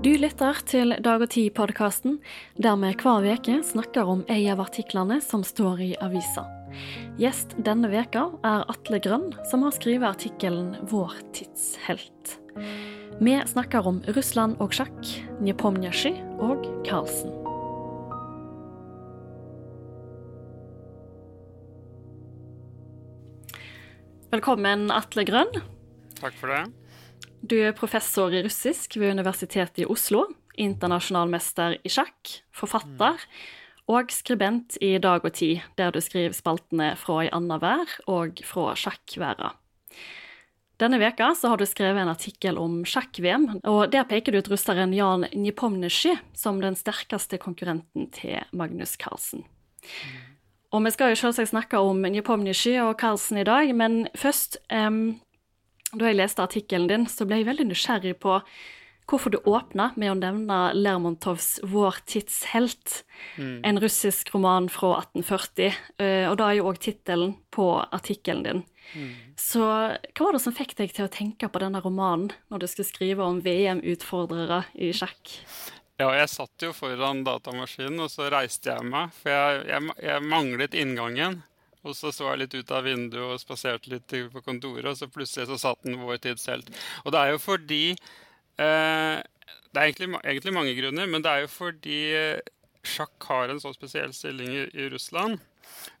Du 0.00 0.14
lytter 0.16 0.56
til 0.64 0.94
Dag 1.04 1.20
og 1.20 1.28
Tid-podkasten, 1.28 2.14
der 2.56 2.78
vi 2.80 2.94
hver 3.02 3.26
uke 3.34 3.58
snakker 3.68 4.08
om 4.08 4.22
en 4.32 4.46
av 4.48 4.62
artiklene 4.64 5.18
som 5.20 5.42
står 5.44 5.82
i 5.84 5.88
avisa. 6.00 6.46
Gjest 7.20 7.52
denne 7.66 7.90
veka 7.92 8.22
er 8.40 8.64
Atle 8.72 8.96
Grønn, 9.04 9.26
som 9.50 9.60
har 9.60 9.76
skrevet 9.76 10.08
artikkelen 10.08 10.88
'Vår 10.88 11.12
tids. 11.36 11.76
Vi 13.20 13.36
snakker 13.44 13.84
om 13.84 14.00
Russland 14.16 14.56
og 14.58 14.72
sjakk, 14.72 15.04
Nepomniachtchi 15.44 16.16
og 16.40 16.64
Karlsen. 16.88 17.36
Velkommen, 24.32 24.90
Atle 24.90 25.28
Grønn. 25.28 25.60
Takk 26.16 26.32
for 26.40 26.48
det. 26.48 26.79
Du 27.40 27.56
er 27.56 27.72
professor 27.72 28.34
i 28.36 28.42
russisk 28.44 28.98
ved 29.00 29.14
Universitetet 29.16 29.80
i 29.80 29.88
Oslo, 29.88 30.26
internasjonal 30.60 31.30
mester 31.32 31.78
i 31.80 31.92
sjakk, 31.92 32.34
forfatter 32.52 33.16
og 33.90 34.12
skribent 34.12 34.76
i 34.84 34.98
Dag 35.00 35.24
og 35.24 35.32
Tid, 35.38 35.64
der 35.80 35.94
du 35.94 36.02
skriver 36.04 36.36
spaltene 36.36 36.92
Fra 37.00 37.22
ei 37.24 37.30
anna 37.32 37.56
vær 37.62 37.96
og 38.12 38.42
Fra 38.44 38.74
sjakkværa. 38.76 39.54
Denne 40.80 41.00
veka 41.00 41.30
så 41.36 41.50
har 41.52 41.60
du 41.60 41.66
skrevet 41.68 42.00
en 42.00 42.12
artikkel 42.12 42.60
om 42.60 42.78
sjakk-VM, 42.88 43.48
og 43.68 43.90
der 43.92 44.06
peker 44.08 44.32
du 44.32 44.40
ut 44.40 44.48
russeren 44.52 44.94
Jan 44.96 45.26
Nipomnesjy 45.32 46.14
som 46.36 46.60
den 46.60 46.76
sterkeste 46.76 47.40
konkurrenten 47.40 48.08
til 48.16 48.40
Magnus 48.56 48.96
Carlsen. 49.00 49.44
Og 50.70 50.84
vi 50.84 50.92
skal 50.94 51.12
jo 51.12 51.18
selvsagt 51.18 51.50
snakke 51.50 51.80
om 51.82 52.04
Nipomnesjy 52.04 52.78
og 52.84 52.94
Carlsen 53.00 53.42
i 53.42 53.48
dag, 53.48 53.74
men 53.76 54.06
først 54.16 54.60
um, 54.72 55.18
Da 55.90 56.10
jeg 56.10 56.20
leste 56.20 56.44
artikkelen 56.44 56.90
din, 56.90 57.06
så 57.10 57.26
ble 57.26 57.40
jeg 57.40 57.48
veldig 57.50 57.70
nysgjerrig 57.70 58.18
på 58.22 58.38
hvorfor 59.10 59.32
du 59.34 59.40
åpna 59.42 59.90
med 59.98 60.12
å 60.12 60.18
nevne 60.18 60.58
Lermontovs 60.76 61.58
'Vår 61.66 61.98
tids 62.06 62.44
helt', 62.52 63.02
mm. 63.36 63.64
en 63.66 63.80
russisk 63.82 64.30
roman 64.34 64.68
fra 64.70 65.00
1840. 65.00 65.74
Og 66.30 66.36
da 66.38 66.46
er 66.46 66.60
jo 66.60 66.68
òg 66.70 66.78
tittelen 66.78 67.34
på 67.50 67.66
artikkelen 67.90 68.44
din. 68.46 68.62
Mm. 68.94 69.10
Så 69.38 69.66
hva 69.66 70.24
var 70.24 70.38
det 70.38 70.42
som 70.44 70.54
fikk 70.54 70.76
deg 70.78 70.94
til 70.94 71.06
å 71.06 71.12
tenke 71.12 71.50
på 71.50 71.62
denne 71.62 71.82
romanen 71.82 72.30
når 72.50 72.62
du 72.62 72.70
skulle 72.70 72.90
skrive 72.90 73.26
om 73.26 73.42
VM-utfordrere 73.42 74.64
i 74.78 74.92
sjakk? 74.94 75.34
Ja, 76.00 76.14
jeg 76.16 76.30
satt 76.32 76.64
jo 76.64 76.72
foran 76.72 77.24
datamaskinen, 77.26 78.00
og 78.06 78.08
så 78.08 78.30
reiste 78.32 78.72
jeg 78.72 78.86
meg. 78.88 79.12
For 79.20 79.34
jeg, 79.34 79.64
jeg, 79.68 79.96
jeg 80.06 80.24
manglet 80.24 80.76
inngangen. 80.78 81.42
Og 81.86 81.96
så 81.96 82.12
så 82.12 82.28
jeg 82.28 82.42
litt 82.42 82.56
ut 82.58 82.72
av 82.76 82.84
vinduet 82.84 83.34
og 83.34 83.40
spaserte 83.40 83.92
litt 83.92 84.16
på 84.32 84.42
kontoret, 84.44 84.90
og 84.90 84.98
så 84.98 85.08
plutselig 85.08 85.48
så 85.48 85.58
satt 85.60 85.84
den 85.86 86.00
vår 86.02 86.20
tids 86.20 86.48
helt. 86.50 86.68
Og 87.04 87.14
det 87.14 87.20
er 87.20 87.34
jo 87.34 87.42
fordi 87.42 87.84
eh, 87.90 89.18
Det 89.70 89.78
er 89.78 89.86
egentlig, 89.86 90.08
egentlig, 90.24 90.52
mange 90.52 90.74
grunner, 90.74 91.06
men 91.06 91.22
det 91.22 91.30
er 91.30 91.44
jo 91.44 91.52
fordi 91.52 92.00
eh, 92.16 92.42
sjakk 92.82 93.28
har 93.30 93.48
en 93.48 93.60
så 93.62 93.72
spesiell 93.72 94.12
stilling 94.16 94.50
i, 94.50 94.66
i 94.74 94.90
Russland. 94.92 95.38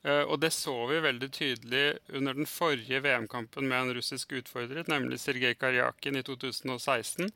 Uh, 0.02 0.24
og 0.26 0.40
det 0.42 0.50
så 0.52 0.72
vi 0.90 0.98
veldig 1.00 1.28
tydelig 1.32 1.84
under 2.18 2.34
den 2.36 2.48
forrige 2.48 2.98
VM-kampen 3.04 3.68
med 3.68 3.78
en 3.78 3.92
russisk 3.96 4.32
utfordrer, 4.36 4.82
nemlig 4.90 5.20
Sergej 5.22 5.54
Karjakin 5.60 6.18
i 6.18 6.24
2016 6.26 7.30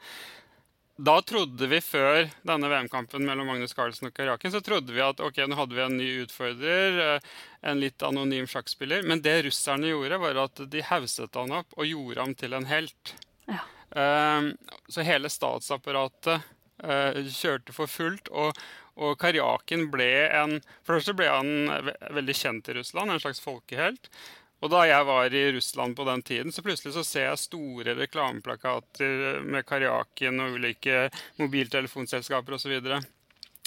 da 0.96 1.16
trodde 1.26 1.66
vi 1.66 1.80
før 1.82 2.28
denne 2.46 2.68
VM-kampen 2.70 3.24
mellom 3.26 3.48
Magnus 3.50 3.74
Carlsen 3.74 4.06
og 4.06 4.14
Karjakin 4.14 4.52
så 4.54 4.60
trodde 4.62 4.94
vi 4.94 5.02
at 5.02 5.18
ok, 5.18 5.40
nå 5.50 5.56
hadde 5.58 5.74
vi 5.74 5.82
en 5.82 5.96
ny 5.98 6.10
utfordrer, 6.22 6.98
eh, 7.02 7.32
en 7.66 7.80
litt 7.82 8.02
anonym 8.06 8.46
sjakkspiller. 8.46 9.02
Men 9.02 9.22
det 9.24 9.40
russerne 9.48 9.90
gjorde, 9.90 10.20
var 10.22 10.38
at 10.44 10.62
de 10.70 10.84
hauset 10.86 11.34
han 11.40 11.56
opp 11.58 11.74
og 11.74 11.90
gjorde 11.90 12.22
ham 12.22 12.36
til 12.38 12.54
en 12.54 12.68
helt. 12.70 13.14
Ja. 13.50 13.64
Uh, 13.94 14.54
så 14.90 15.04
hele 15.06 15.30
statsapparatet 15.30 16.46
uh, 16.82 17.18
kjørte 17.26 17.74
for 17.74 17.90
fullt. 17.90 18.30
Og, 18.30 18.54
og 18.94 19.18
Karjakin 19.18 19.88
ble 19.90 20.08
en 20.30 20.56
For 20.86 20.94
det 20.94 21.00
første 21.00 21.16
ble 21.18 21.28
han 21.30 21.90
veldig 22.14 22.38
kjent 22.38 22.70
i 22.70 22.78
Russland, 22.78 23.10
en 23.10 23.22
slags 23.22 23.42
folkehelt. 23.42 24.10
Og 24.64 24.70
da 24.72 24.86
jeg 24.88 25.04
var 25.04 25.34
i 25.36 25.42
Russland 25.52 25.92
på 25.96 26.06
den 26.08 26.22
tiden, 26.24 26.52
så 26.52 26.62
plutselig 26.64 26.94
så 26.94 27.04
ser 27.04 27.26
jeg 27.26 27.42
store 27.42 27.94
reklameplakater 27.98 29.42
med 29.44 29.66
Karjakin 29.68 30.40
og 30.40 30.56
ulike 30.56 31.10
mobiltelefonselskaper 31.36 32.56
osv. 32.56 32.64
Så, 32.64 32.72
videre. 32.72 33.02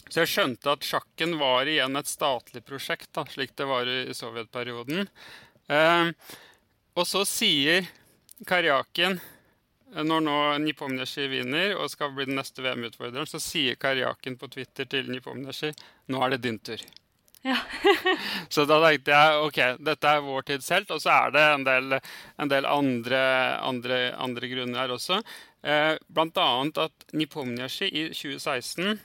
så 0.10 0.24
jeg 0.24 0.32
skjønte 0.34 0.74
at 0.74 0.88
sjakken 0.88 1.38
var 1.38 1.70
igjen 1.70 2.02
et 2.02 2.10
statlig 2.10 2.66
prosjekt, 2.66 3.12
da, 3.14 3.28
slik 3.30 3.54
det 3.54 3.70
var 3.70 3.86
i 3.86 4.10
sovjetperioden. 4.18 5.06
Eh, 5.70 6.12
og 6.98 7.06
så 7.06 7.22
sier 7.30 7.86
Karjakin 8.50 9.20
når 9.94 10.24
nå 10.26 10.38
Nipomnesji 10.66 11.30
vinner 11.30 11.78
og 11.78 11.92
skal 11.94 12.10
bli 12.16 12.26
den 12.28 12.42
neste 12.42 12.66
VM-utfordreren, 12.66 13.30
så 13.30 13.40
sier 13.40 13.78
Karjakin 13.80 14.36
på 14.42 14.50
Twitter 14.50 14.90
til 14.90 15.14
Nipomnesji 15.14 15.76
nå 16.10 16.26
er 16.26 16.34
det 16.34 16.42
din 16.50 16.58
tur. 16.58 16.82
Ja. 17.48 17.58
så 18.50 18.66
da 18.68 18.80
tenkte 18.84 19.14
jeg 19.16 19.44
ok, 19.46 19.60
dette 19.88 20.12
er 20.12 20.26
vår 20.26 20.48
tids 20.50 20.68
helt. 20.74 20.92
Og 20.92 21.02
så 21.04 21.14
er 21.14 21.36
det 21.36 21.46
en 21.54 21.66
del, 21.68 22.00
en 22.44 22.52
del 22.52 22.68
andre, 22.68 23.22
andre, 23.64 24.02
andre, 24.20 24.52
grunner 24.52 24.84
her 24.84 24.96
også. 24.98 25.22
Eh, 25.64 25.94
blant 26.12 26.40
annet 26.44 26.82
at 26.88 27.08
Nipomnyashi 27.16 27.88
i 27.88 28.10
2016 28.12 29.00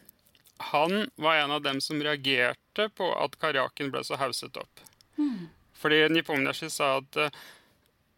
han 0.73 1.09
var 1.19 1.41
en 1.41 1.55
av 1.57 1.63
dem 1.65 1.81
som 1.83 2.03
reagerte 2.03 2.87
på 2.95 3.09
at 3.19 3.35
Karjakin 3.43 3.91
ble 3.95 4.05
så 4.07 4.19
hauset 4.21 4.59
opp. 4.61 4.83
Mm. 5.19 5.49
Fordi 5.79 6.05
Nipomnyashi 6.13 6.71
sa 6.71 6.97
at 7.01 7.19
eh, 7.19 7.41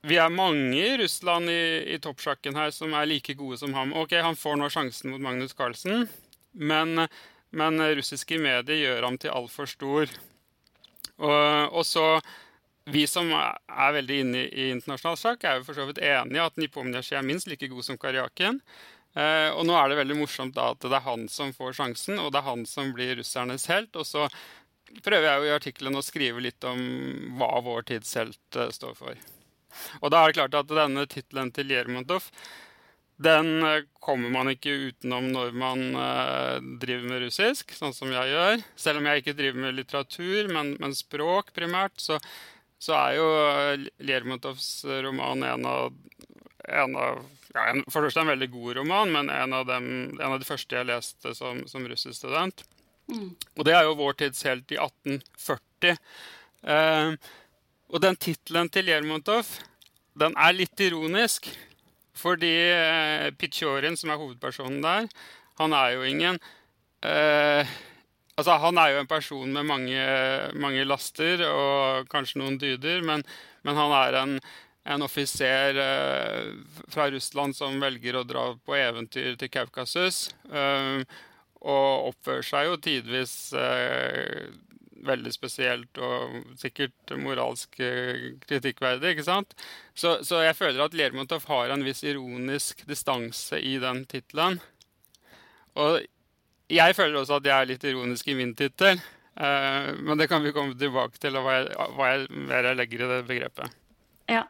vi 0.04 0.18
er 0.20 0.32
mange 0.32 0.76
i 0.76 0.96
Russland 1.00 1.48
i, 1.48 1.94
i 1.94 2.00
toppsjakken 2.02 2.56
her 2.58 2.72
som 2.76 2.92
er 2.96 3.08
like 3.08 3.36
gode 3.38 3.56
som 3.60 3.72
ham. 3.76 3.94
Ok, 3.96 4.12
han 4.20 4.36
får 4.36 4.58
nå 4.60 4.68
sjansen 4.72 5.14
mot 5.14 5.24
Magnus 5.24 5.56
Carlsen, 5.56 6.04
men 6.52 7.06
men 7.56 7.82
russiske 7.98 8.38
medier 8.42 8.80
gjør 8.80 9.06
ham 9.08 9.18
til 9.20 9.34
altfor 9.34 9.70
stor. 9.70 10.10
Og, 11.18 11.70
og, 11.70 11.84
så 11.86 12.20
Vi 12.84 13.06
som 13.08 13.30
er 13.32 13.94
veldig 13.96 14.16
inne 14.20 14.40
i 14.44 14.66
internasjonal 14.74 15.16
sak, 15.16 15.44
er 15.44 15.56
jo 15.56 15.64
for 15.64 15.78
så 15.78 15.86
vidt 15.88 16.02
enige 16.04 16.42
at 16.44 16.58
Nipomniachtchi 16.60 17.16
er 17.16 17.24
minst 17.24 17.48
like 17.48 17.70
god 17.70 17.86
som 17.86 17.96
Karjakin. 17.96 18.58
Eh, 19.14 19.48
og 19.54 19.62
nå 19.64 19.76
er 19.78 19.88
det 19.88 19.96
veldig 20.02 20.18
morsomt 20.18 20.56
da 20.56 20.72
at 20.74 20.82
det 20.82 20.92
er 20.92 21.06
han 21.06 21.24
som 21.32 21.54
får 21.56 21.78
sjansen, 21.78 22.18
og 22.20 22.28
det 22.34 22.42
er 22.42 22.48
han 22.50 22.66
som 22.68 22.90
blir 22.92 23.14
russernes 23.16 23.64
helt. 23.72 23.96
Og 23.96 24.04
så 24.04 24.26
prøver 25.00 25.28
jeg 25.30 25.40
jo 25.40 25.48
i 25.48 25.54
artikkelen 25.54 25.96
å 25.96 26.04
skrive 26.04 26.42
litt 26.44 26.66
om 26.68 26.82
hva 27.38 27.54
vår 27.64 27.88
tids 27.88 28.12
helt 28.20 28.58
uh, 28.58 28.68
står 28.74 28.98
for. 28.98 29.24
Og 30.02 30.12
da 30.12 30.20
er 30.20 30.30
det 30.30 30.38
klart 30.38 30.58
at 30.58 30.70
denne 30.70 31.06
tittelen 31.10 31.50
til 31.54 31.72
Jermontov 31.72 32.28
den 33.16 33.62
eh, 33.62 33.84
kommer 34.02 34.30
man 34.30 34.50
ikke 34.50 34.74
utenom 34.88 35.28
når 35.32 35.54
man 35.56 35.82
uh, 35.94 36.58
driver 36.82 37.06
med 37.12 37.22
russisk, 37.24 37.70
sånn 37.76 37.94
som 37.94 38.10
jeg 38.12 38.32
gjør. 38.32 38.64
Selv 38.80 39.00
om 39.00 39.06
jeg 39.08 39.22
ikke 39.22 39.36
driver 39.38 39.62
med 39.62 39.78
litteratur, 39.78 40.50
men, 40.52 40.74
men 40.82 40.96
språk 40.96 41.52
primært, 41.56 41.94
så, 42.02 42.18
så, 42.82 42.96
er 42.98 43.16
jo 43.20 43.28
eh, 43.38 43.86
Lermontovs 44.04 44.68
roman 45.06 45.46
en 45.46 45.66
av, 45.70 45.94
en 46.68 46.98
av 46.98 47.22
ja, 47.54 47.68
en, 47.70 47.84
For 47.86 48.02
det 48.02 48.10
første 48.10 48.24
en 48.24 48.32
veldig 48.34 48.50
god 48.52 48.80
roman, 48.80 49.12
men 49.14 49.30
en 49.30 49.54
av, 49.56 49.68
dem, 49.70 49.86
en 50.18 50.32
av 50.32 50.40
de 50.42 50.48
første 50.48 50.76
jeg 50.76 50.90
leste 50.90 51.36
som, 51.38 51.62
som 51.70 51.86
russisk 51.86 52.18
student. 52.18 52.66
Mm. 53.12 53.30
Og 53.54 53.68
det 53.68 53.76
er 53.76 53.86
jo 53.86 53.98
vår 54.00 54.18
tids 54.24 54.42
helt 54.48 54.74
i 54.74 54.80
1840. 54.80 56.02
Eh, 56.74 57.14
og 57.94 58.02
den 58.02 58.18
tittelen 58.18 58.72
til 58.74 58.88
Lermontov, 58.88 59.46
den 60.18 60.34
er 60.34 60.56
litt 60.56 60.82
ironisk. 60.82 61.46
Fordi 62.18 62.52
uh, 62.72 63.30
Pichorin, 63.38 63.98
som 63.98 64.12
er 64.12 64.20
hovedpersonen 64.20 64.84
der, 64.84 65.08
han 65.58 65.74
er 65.74 65.96
jo 65.96 66.06
ingen 66.06 66.38
uh, 67.06 67.74
Altså, 68.34 68.56
han 68.58 68.78
er 68.82 68.88
jo 68.90 69.00
en 69.04 69.06
person 69.06 69.50
med 69.54 69.66
mange, 69.68 70.04
mange 70.58 70.82
laster 70.82 71.44
og 71.46 72.08
kanskje 72.10 72.40
noen 72.40 72.56
dyder, 72.58 73.04
men, 73.06 73.22
men 73.62 73.78
han 73.78 73.94
er 73.94 74.16
en, 74.18 74.32
en 74.90 75.04
offiser 75.06 75.78
uh, 75.78 76.80
fra 76.90 77.06
Russland 77.14 77.54
som 77.54 77.78
velger 77.78 78.18
å 78.18 78.24
dra 78.26 78.48
på 78.58 78.74
eventyr 78.74 79.38
til 79.38 79.52
Kaukasus. 79.54 80.26
Eh, 80.50 81.06
og 81.64 82.10
oppfører 82.10 82.44
seg 82.44 82.66
jo 82.68 82.80
tidvis 82.84 83.34
eh, 83.56 84.50
veldig 85.06 85.32
spesielt 85.34 86.00
og 86.02 86.38
sikkert 86.60 87.14
moralsk 87.20 87.80
eh, 87.82 88.30
kritikkverdig. 88.44 89.14
ikke 89.14 89.26
sant? 89.26 89.54
Så, 89.94 90.18
så 90.26 90.42
jeg 90.44 90.56
føler 90.58 90.84
at 90.84 90.96
Lermontov 90.96 91.46
har 91.50 91.74
en 91.74 91.84
viss 91.86 92.04
ironisk 92.06 92.86
distanse 92.88 93.60
i 93.60 93.76
den 93.82 94.04
tittelen. 94.10 94.60
Og 95.80 96.00
jeg 96.72 96.96
føler 96.96 97.20
også 97.20 97.38
at 97.38 97.50
jeg 97.50 97.56
er 97.56 97.70
litt 97.72 97.84
ironisk 97.84 98.28
i 98.30 98.38
min 98.38 98.54
tittel. 98.56 99.00
Eh, 99.36 99.92
men 100.00 100.18
det 100.18 100.28
kan 100.30 100.42
vi 100.44 100.54
komme 100.54 100.76
tilbake 100.78 101.20
til, 101.20 101.36
og 101.38 101.46
hva 101.46 101.60
jeg, 101.60 101.70
hva 101.96 102.10
jeg, 102.12 102.28
hva 102.48 102.60
jeg 102.62 102.80
legger 102.80 103.04
i 103.04 103.12
det 103.12 103.22
begrepet. 103.30 103.80
Ja. 104.30 104.44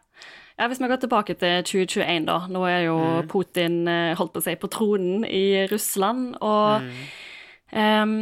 Ja, 0.55 0.69
Hvis 0.71 0.79
vi 0.79 0.87
går 0.87 1.01
tilbake 1.03 1.35
til 1.35 1.65
2021, 1.67 2.27
da. 2.29 2.37
Nå 2.47 2.61
er 2.71 2.85
jo 2.87 2.99
mm. 2.99 3.29
Putin 3.31 3.89
eh, 3.91 4.13
holdt 4.15 4.37
på 4.37 4.43
å 4.43 4.45
si, 4.45 4.55
på 4.55 4.71
tronen 4.71 5.25
i 5.27 5.65
Russland. 5.67 6.37
Og 6.39 6.85
mm. 6.85 7.01
um, 7.75 8.13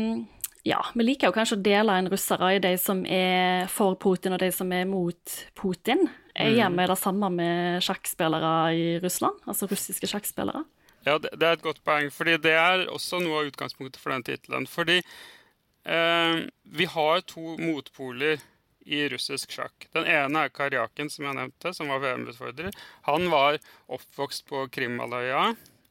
ja, 0.67 0.79
vi 0.95 1.07
liker 1.07 1.31
jo 1.31 1.35
kanskje 1.35 1.59
å 1.59 1.65
dele 1.65 1.97
inn 1.99 2.11
russere 2.13 2.53
i 2.57 2.61
de 2.63 2.77
som 2.79 3.03
er 3.07 3.67
for 3.73 3.97
Putin, 4.01 4.37
og 4.37 4.43
de 4.43 4.51
som 4.55 4.71
er 4.75 4.87
mot 4.87 5.39
Putin. 5.59 6.07
Jeg 6.33 6.55
gjør 6.57 6.71
mm. 6.71 6.79
vi 6.79 6.87
det 6.93 6.99
samme 7.01 7.33
med 7.35 7.83
sjakkspillere 7.85 8.53
i 8.79 8.87
Russland? 9.03 9.43
Altså 9.49 9.69
russiske 9.71 10.09
sjakkspillere? 10.09 10.63
Ja, 11.03 11.19
det, 11.19 11.33
det, 11.35 11.49
er 11.49 11.59
et 11.59 11.65
godt 11.67 11.83
poeng. 11.85 12.13
fordi 12.15 12.39
det 12.41 12.55
er 12.55 12.87
også 12.93 13.19
noe 13.23 13.43
av 13.43 13.51
utgangspunktet 13.51 14.01
for 14.01 14.15
den 14.15 14.25
tittelen. 14.27 14.69
Fordi 14.71 15.01
eh, 15.03 16.47
vi 16.79 16.89
har 16.95 17.27
to 17.27 17.57
motpoler 17.59 18.41
i 18.87 19.03
russisk 19.11 19.53
sjakk. 19.55 19.89
Den 19.95 20.07
ene 20.11 20.47
er 20.47 20.55
Karjakin, 20.55 21.11
som 21.11 21.27
jeg 21.27 21.39
nevnte, 21.39 21.75
som 21.75 21.91
var 21.91 22.03
VM-utfordrer. 22.03 22.75
Han 23.11 23.29
var 23.35 23.59
oppvokst 23.93 24.47
på 24.49 24.65
Krimhalvøya, 24.75 25.45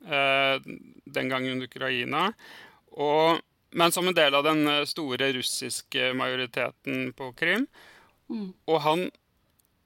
eh, 0.08 0.68
den 1.06 1.32
gangen 1.32 1.58
under 1.58 1.70
Ukraina. 1.72 2.30
Og, 2.92 3.40
men 3.72 3.92
som 3.92 4.08
en 4.08 4.18
del 4.18 4.36
av 4.36 4.44
den 4.48 4.68
eh, 4.68 4.84
store 4.90 5.32
russiske 5.34 6.14
majoriteten 6.18 7.14
på 7.18 7.32
Krim. 7.38 7.68
Mm. 8.30 8.52
Og 8.68 8.82
han 8.86 9.08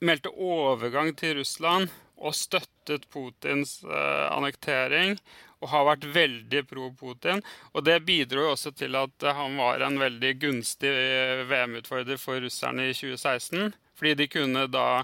meldte 0.06 0.34
overgang 0.34 1.14
til 1.18 1.40
Russland 1.40 1.94
og 2.16 2.36
støttet 2.38 3.08
Putins 3.12 3.80
eh, 3.84 4.26
annektering 4.32 5.18
og 5.64 5.72
har 5.72 5.86
vært 5.88 6.08
veldig 6.16 6.64
pro 6.70 6.90
Putin. 6.98 7.42
Og 7.74 7.86
det 7.88 8.02
bidro 8.06 8.46
jo 8.46 8.54
også 8.54 8.74
til 8.78 8.98
at 9.00 9.28
han 9.38 9.58
var 9.60 9.84
en 9.86 9.98
veldig 10.00 10.34
gunstig 10.42 10.92
eh, 10.92 11.46
VM-utfordrer 11.50 12.20
for 12.22 12.42
russerne 12.44 12.90
i 12.90 12.94
2016. 12.96 13.74
Fordi 13.96 14.14
de 14.20 14.28
kunne 14.28 14.68
da 14.68 15.04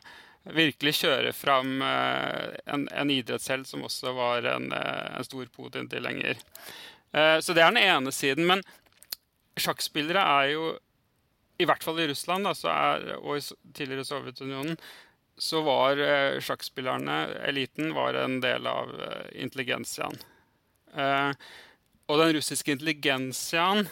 virkelig 0.52 0.98
kjøre 1.02 1.34
fram 1.38 1.82
eh, 1.86 2.60
en, 2.74 2.88
en 2.90 3.14
idrettshelt 3.14 3.70
som 3.70 3.86
også 3.88 4.14
var 4.18 4.48
en, 4.56 4.72
eh, 4.76 5.10
en 5.18 5.28
stor 5.28 5.50
Putin-tilhenger. 5.56 6.40
Så 7.12 7.52
det 7.52 7.60
er 7.60 7.74
den 7.74 7.82
ene 7.82 8.12
siden. 8.16 8.46
Men 8.48 8.62
sjakkspillere 9.60 10.22
er 10.22 10.52
jo, 10.54 10.68
i 11.60 11.68
hvert 11.68 11.84
fall 11.84 12.00
i 12.00 12.08
Russland 12.08 12.48
da, 12.48 12.54
er, 12.72 13.18
og 13.20 13.36
i 13.36 13.74
tidligere 13.76 14.08
Sovjetunionen, 14.08 14.78
så 15.42 15.62
var 15.66 15.98
eh, 15.98 16.40
sjakkspillerne, 16.44 17.18
eliten, 17.50 17.96
var 17.98 18.14
en 18.14 18.38
del 18.44 18.68
av 18.70 18.92
eh, 19.02 19.42
intelligensiaen. 19.42 20.20
Eh, 20.94 21.32
og 22.12 22.20
den 22.22 22.36
russiske 22.36 22.76
intelligensiaen 22.76 23.88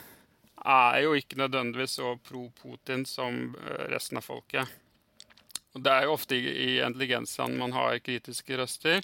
er 0.59 0.99
jo 1.05 1.15
ikke 1.17 1.39
nødvendigvis 1.39 1.97
så 1.97 2.13
pro 2.21 2.49
Putin 2.61 3.05
som 3.07 3.55
resten 3.89 4.19
av 4.19 4.27
folket. 4.27 4.67
Og 5.73 5.81
det 5.85 5.93
er 5.93 6.05
jo 6.05 6.15
ofte 6.17 6.37
i 6.37 6.81
intelligensiaen 6.83 7.55
man 7.57 7.73
har 7.73 8.01
kritiske 8.03 8.57
røster. 8.59 8.99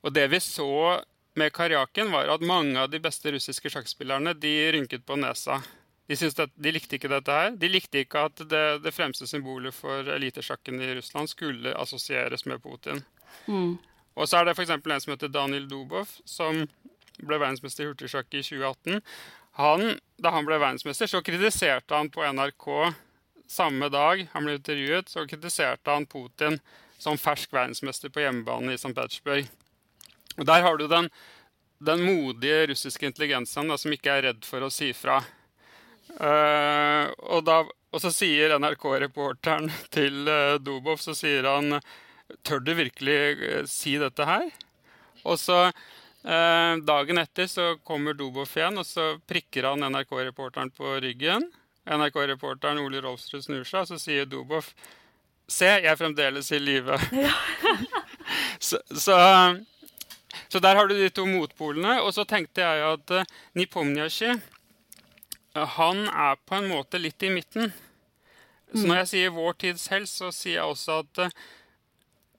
og 0.00 0.12
det 0.14 0.24
vi 0.32 0.40
så 0.40 1.02
med 1.38 1.52
Karjakin, 1.56 2.10
var 2.12 2.28
at 2.32 2.44
mange 2.44 2.76
av 2.80 2.90
de 2.92 3.00
beste 3.02 3.32
russiske 3.32 3.70
sjakkspillerne 3.72 4.34
de 4.38 4.52
rynket 4.74 5.06
på 5.06 5.16
nesa 5.20 5.62
de, 6.06 6.16
at, 6.28 6.50
de, 6.54 6.72
likte 6.74 6.98
ikke 6.98 7.10
dette 7.12 7.32
her. 7.32 7.54
De 7.56 7.68
likte 7.70 8.02
ikke 8.02 8.26
at 8.28 8.42
det, 8.50 8.64
det 8.84 8.92
fremste 8.92 9.26
symbolet 9.28 9.74
for 9.74 10.08
elitesjakken 10.16 10.80
i 10.82 10.94
Russland 10.98 11.30
skulle 11.30 11.74
assosieres 11.78 12.44
med 12.44 12.62
Putin. 12.62 13.00
Mm. 13.46 13.78
Og 14.18 14.28
så 14.28 14.40
er 14.40 14.48
det 14.48 14.56
f.eks. 14.56 14.74
en 14.74 15.00
som 15.00 15.14
heter 15.14 15.32
Daniel 15.32 15.68
Dubov, 15.70 16.10
som 16.28 16.66
ble 17.22 17.38
verdensmester 17.38 17.86
i 17.86 17.92
hurtigsjakk 17.92 18.28
i 18.34 18.42
2018. 18.44 19.00
Han, 19.60 19.96
da 20.20 20.34
han 20.34 20.48
ble 20.48 20.58
verdensmester, 20.58 21.08
så 21.08 21.22
kritiserte 21.24 21.96
han 21.96 22.10
på 22.12 22.24
NRK 22.24 22.68
samme 23.52 23.88
dag 23.92 24.26
han 24.32 24.46
ble 24.46 24.56
intervjuet, 24.58 25.10
så 25.12 25.26
kritiserte 25.28 25.92
han 25.92 26.08
Putin 26.08 26.58
som 27.00 27.18
fersk 27.20 27.52
verdensmester 27.52 28.12
på 28.12 28.22
hjemmebane 28.24 28.72
i 28.72 28.78
St. 28.78 28.94
Petersburg. 28.96 29.48
Og 30.38 30.46
Der 30.48 30.64
har 30.64 30.76
du 30.78 30.86
den, 30.88 31.08
den 31.82 32.02
modige 32.06 32.66
russiske 32.72 33.06
intelligensen 33.06 33.68
da, 33.68 33.78
som 33.78 33.92
ikke 33.92 34.16
er 34.16 34.28
redd 34.30 34.44
for 34.48 34.64
å 34.64 34.72
si 34.72 34.92
fra. 34.96 35.20
Uh, 36.12 37.08
og, 37.32 37.40
da, 37.46 37.62
og, 37.64 37.98
så 38.02 38.10
sier 38.12 38.52
NRK-reporteren 38.60 39.70
til 39.94 40.26
uh, 40.28 40.58
Dobov 40.60 41.00
så 41.00 41.14
sier 41.16 41.46
han 41.48 41.78
Tør 42.44 42.60
du 42.64 42.72
virkelig 42.76 43.16
uh, 43.38 43.64
si 43.68 43.94
dette 44.00 44.26
her? 44.28 44.48
Og 45.22 45.38
så 45.40 45.66
dagen 46.22 47.18
etter 47.18 47.48
så 47.50 47.64
kommer 47.82 48.14
Dobov 48.14 48.46
igjen, 48.54 48.76
og 48.78 48.86
så 48.86 49.16
prikker 49.26 49.66
han 49.66 49.82
NRK-reporteren 49.82 50.68
på 50.70 50.92
ryggen. 51.02 51.48
NRK-reporteren 51.82 52.78
Ole 52.78 53.00
Rolfsrud 53.02 53.42
snur 53.42 53.66
seg, 53.66 53.80
og 53.80 53.88
så 53.90 53.98
sier 53.98 54.28
Dobov 54.30 54.68
Se, 55.50 55.66
jeg 55.66 55.90
er 55.90 55.98
fremdeles 55.98 56.52
i 56.54 56.60
live. 56.62 56.96
Ja. 57.10 57.32
så, 58.68 58.78
så, 58.94 59.16
så, 60.52 60.60
der 60.60 60.76
har 60.76 60.88
du 60.88 60.92
de 60.98 61.08
to 61.08 61.24
motpolene. 61.24 62.02
Og 62.04 62.12
så 62.12 62.26
tenkte 62.28 62.60
jeg 62.60 62.82
at 62.84 63.14
uh, 63.16 63.30
Nipomniachi 63.56 64.34
han 65.52 66.06
er 66.08 66.38
på 66.48 66.56
en 66.56 66.68
måte 66.70 67.00
litt 67.00 67.22
i 67.24 67.30
midten. 67.32 67.72
Så 68.72 68.86
når 68.86 69.02
jeg 69.02 69.08
sier 69.10 69.34
vår 69.34 69.58
tids 69.60 69.88
helst, 69.92 70.20
så 70.20 70.30
sier 70.32 70.62
jeg 70.62 70.70
også 70.72 71.02
at 71.02 71.20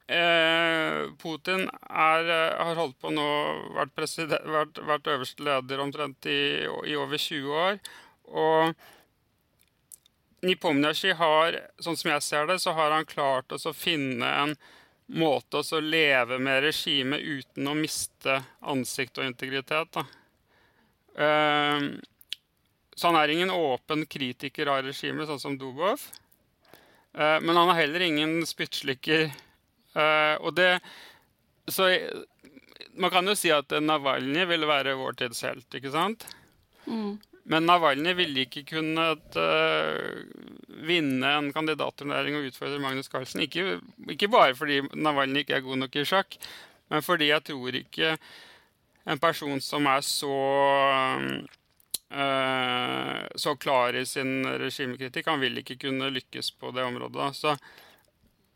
eh, 0.10 1.12
Putin 1.22 1.68
er, 1.90 2.26
eh, 2.26 2.56
har 2.58 2.80
holdt 2.80 2.98
på 3.02 3.12
nå, 3.14 3.28
vært, 3.78 3.94
vært, 4.42 4.82
vært 4.82 5.12
øverste 5.14 5.46
leder 5.46 5.84
omtrent 5.84 6.26
i, 6.26 6.66
i, 6.66 6.96
over 6.98 7.22
20 7.22 7.54
år. 7.66 7.78
Og 8.34 8.74
Nipomniachi 10.44 11.14
har, 11.22 11.60
sånn 11.86 12.00
som 12.00 12.16
jeg 12.16 12.26
ser 12.26 12.50
det, 12.50 12.58
så 12.66 12.74
har 12.76 12.98
han 12.98 13.06
klart 13.08 13.54
å 13.54 13.78
finne 13.78 14.26
en 14.26 14.58
måte 15.08 15.62
å 15.62 15.80
leve 15.84 16.40
med 16.40 16.64
regimet 16.64 17.22
uten 17.22 17.68
å 17.68 17.76
miste 17.78 18.40
ansikt 18.62 19.20
og 19.20 19.28
integritet. 19.28 20.00
Uh, 21.14 21.94
så 22.96 23.10
han 23.10 23.18
er 23.20 23.34
ingen 23.34 23.54
åpen 23.54 24.06
kritiker 24.06 24.70
av 24.72 24.84
regimet, 24.86 25.28
sånn 25.30 25.42
som 25.42 25.58
Dubov. 25.58 26.02
Uh, 27.14 27.40
men 27.44 27.58
han 27.58 27.74
er 27.74 27.84
heller 27.84 28.06
ingen 28.06 28.40
spyttslikker. 28.48 29.30
Uh, 29.94 30.36
og 30.42 30.56
det 30.58 30.80
Så 31.70 31.86
man 32.98 33.12
kan 33.14 33.28
jo 33.30 33.36
si 33.38 33.52
at 33.54 33.72
Navalnyj 33.72 34.46
ville 34.50 34.68
være 34.68 34.98
vår 35.00 35.16
tids 35.22 35.44
helt, 35.46 35.68
ikke 35.74 35.94
sant? 35.94 36.26
Mm. 36.86 37.22
Men 37.50 37.68
Navalnyj 37.70 38.16
ville 38.18 38.44
ikke 38.46 38.66
kunnet 38.68 39.38
uh, 39.40 40.24
vinne 40.88 41.34
en 41.38 41.52
kandidatturnering 41.56 42.38
og 42.40 42.50
utfordre 42.50 42.82
Magnus 42.82 43.12
Carlsen. 43.12 43.44
Ikke, 43.46 43.80
ikke 44.10 44.32
bare 44.32 44.56
fordi 44.58 44.82
Navalnyj 44.94 45.46
ikke 45.46 45.60
er 45.60 45.66
god 45.66 45.84
nok 45.86 45.98
i 46.00 46.06
sjakk, 46.08 46.38
men 46.92 47.06
fordi 47.06 47.32
jeg 47.32 47.46
tror 47.50 47.80
ikke 47.80 48.16
en 49.04 49.20
person 49.20 49.60
som 49.64 49.88
er 49.92 50.06
så 50.08 50.38
Eh, 52.14 53.28
så 53.36 53.56
klar 53.56 53.94
i 53.94 54.06
sin 54.06 54.46
regimekritikk. 54.46 55.28
Han 55.28 55.40
vil 55.40 55.58
ikke 55.58 55.80
kunne 55.88 56.12
lykkes 56.14 56.52
på 56.52 56.72
det 56.72 56.84
området. 56.86 57.36
Så 57.36 57.56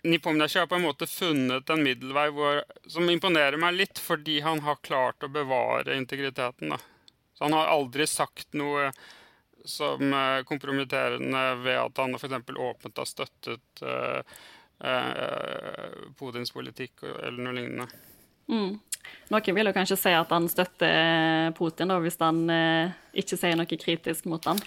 Nipomniachtchi 0.04 0.60
har 0.60 0.68
på 0.70 0.78
en 0.78 0.86
måte 0.86 1.08
funnet 1.10 1.70
en 1.70 1.82
middelvei 1.84 2.28
hvor, 2.32 2.62
som 2.88 3.10
imponerer 3.10 3.58
meg 3.58 3.80
litt, 3.80 4.00
fordi 4.00 4.40
han 4.46 4.62
har 4.62 4.78
klart 4.86 5.26
å 5.26 5.32
bevare 5.34 5.98
integriteten. 5.98 6.76
Da. 6.76 6.78
Så 7.34 7.48
han 7.48 7.58
har 7.58 7.74
aldri 7.74 8.06
sagt 8.08 8.54
noe 8.54 8.92
som 9.70 10.14
er 10.14 10.46
kompromitterende 10.48 11.44
ved 11.64 11.80
at 11.82 12.04
han 12.04 12.18
f.eks. 12.18 12.38
åpent 12.58 13.02
har 13.02 13.10
støttet 13.10 13.84
uh, 13.84 14.38
uh, 14.84 16.12
Putins 16.20 16.54
politikk 16.56 17.06
eller 17.08 17.42
noe 17.42 17.58
lignende. 17.58 17.90
Mm. 18.48 18.78
Noen 19.32 19.56
vil 19.56 19.68
jo 19.70 19.74
kanskje 19.76 19.98
si 20.00 20.14
at 20.16 20.32
han 20.32 20.48
støtter 20.52 20.88
eh, 20.88 21.50
Putin, 21.56 21.92
da, 21.92 21.98
hvis 22.04 22.18
han 22.22 22.46
eh, 22.52 22.96
ikke 23.20 23.38
sier 23.40 23.58
noe 23.60 23.80
kritisk 23.80 24.28
mot 24.32 24.44
han. 24.48 24.60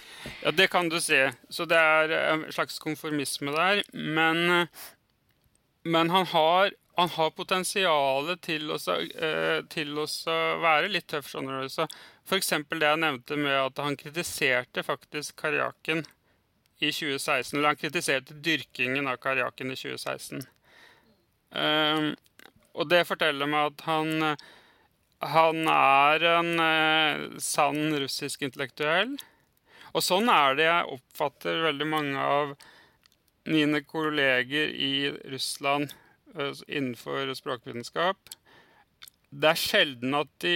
Ja, 0.43 0.53
det 0.53 0.69
kan 0.73 0.89
du 0.89 0.99
si. 1.01 1.17
Så 1.49 1.65
det 1.69 1.77
er 1.77 2.13
en 2.33 2.45
slags 2.53 2.77
konformisme 2.81 3.53
der. 3.55 3.81
Men, 3.93 4.67
men 5.85 6.13
han 6.13 6.29
har 6.33 6.75
han 6.95 7.09
har 7.09 7.29
potensial 7.31 8.37
til, 8.43 8.71
eh, 8.71 9.61
til 9.69 9.97
å 9.97 10.05
være 10.61 10.89
litt 10.91 11.07
tøff. 11.07 11.29
skjønner 11.31 11.61
du. 11.61 11.69
Så 11.69 11.87
F.eks. 12.27 12.49
det 12.49 12.87
jeg 12.87 12.99
nevnte 12.99 13.37
med 13.37 13.57
at 13.57 13.77
han 13.77 13.95
kritiserte 13.95 14.83
faktisk 14.83 15.35
Karjakin 15.39 16.03
i 16.79 16.91
2016. 16.91 17.57
Eller 17.57 17.71
han 17.73 17.79
kritiserte 17.79 18.33
dyrkingen 18.33 19.07
av 19.07 19.17
Karjakin 19.23 19.71
i 19.71 19.75
2016. 19.75 20.43
Um, 21.51 22.15
og 22.73 22.87
det 22.87 23.07
forteller 23.07 23.47
meg 23.47 23.71
at 23.71 23.81
han, 23.87 24.37
han 25.19 25.67
er 25.67 26.27
en 26.37 26.51
eh, 26.59 27.25
sann 27.39 27.95
russisk 27.99 28.43
intellektuell. 28.47 29.17
Og 29.91 30.03
sånn 30.03 30.29
er 30.31 30.55
det 30.55 30.67
jeg 30.69 30.93
oppfatter 30.99 31.65
veldig 31.65 31.87
mange 31.87 32.19
av 32.19 32.53
mine 33.51 33.81
kolleger 33.83 34.71
i 34.71 35.09
Russland 35.31 35.91
innenfor 36.67 37.33
språkvitenskap. 37.35 38.31
Det 39.31 39.51
er 39.51 39.59
sjelden 39.59 40.15
at 40.17 40.31
de 40.43 40.55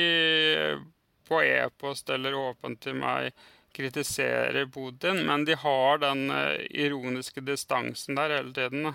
på 1.27 1.41
e-post 1.44 2.10
eller 2.13 2.36
åpent 2.38 2.82
til 2.84 2.98
meg 3.00 3.32
kritiserer 3.75 4.67
Putin, 4.72 5.25
men 5.27 5.46
de 5.46 5.55
har 5.60 6.00
den 6.03 6.29
uh, 6.32 6.60
ironiske 6.70 7.44
distansen 7.44 8.15
der 8.15 8.38
hele 8.38 8.53
tiden. 8.55 8.94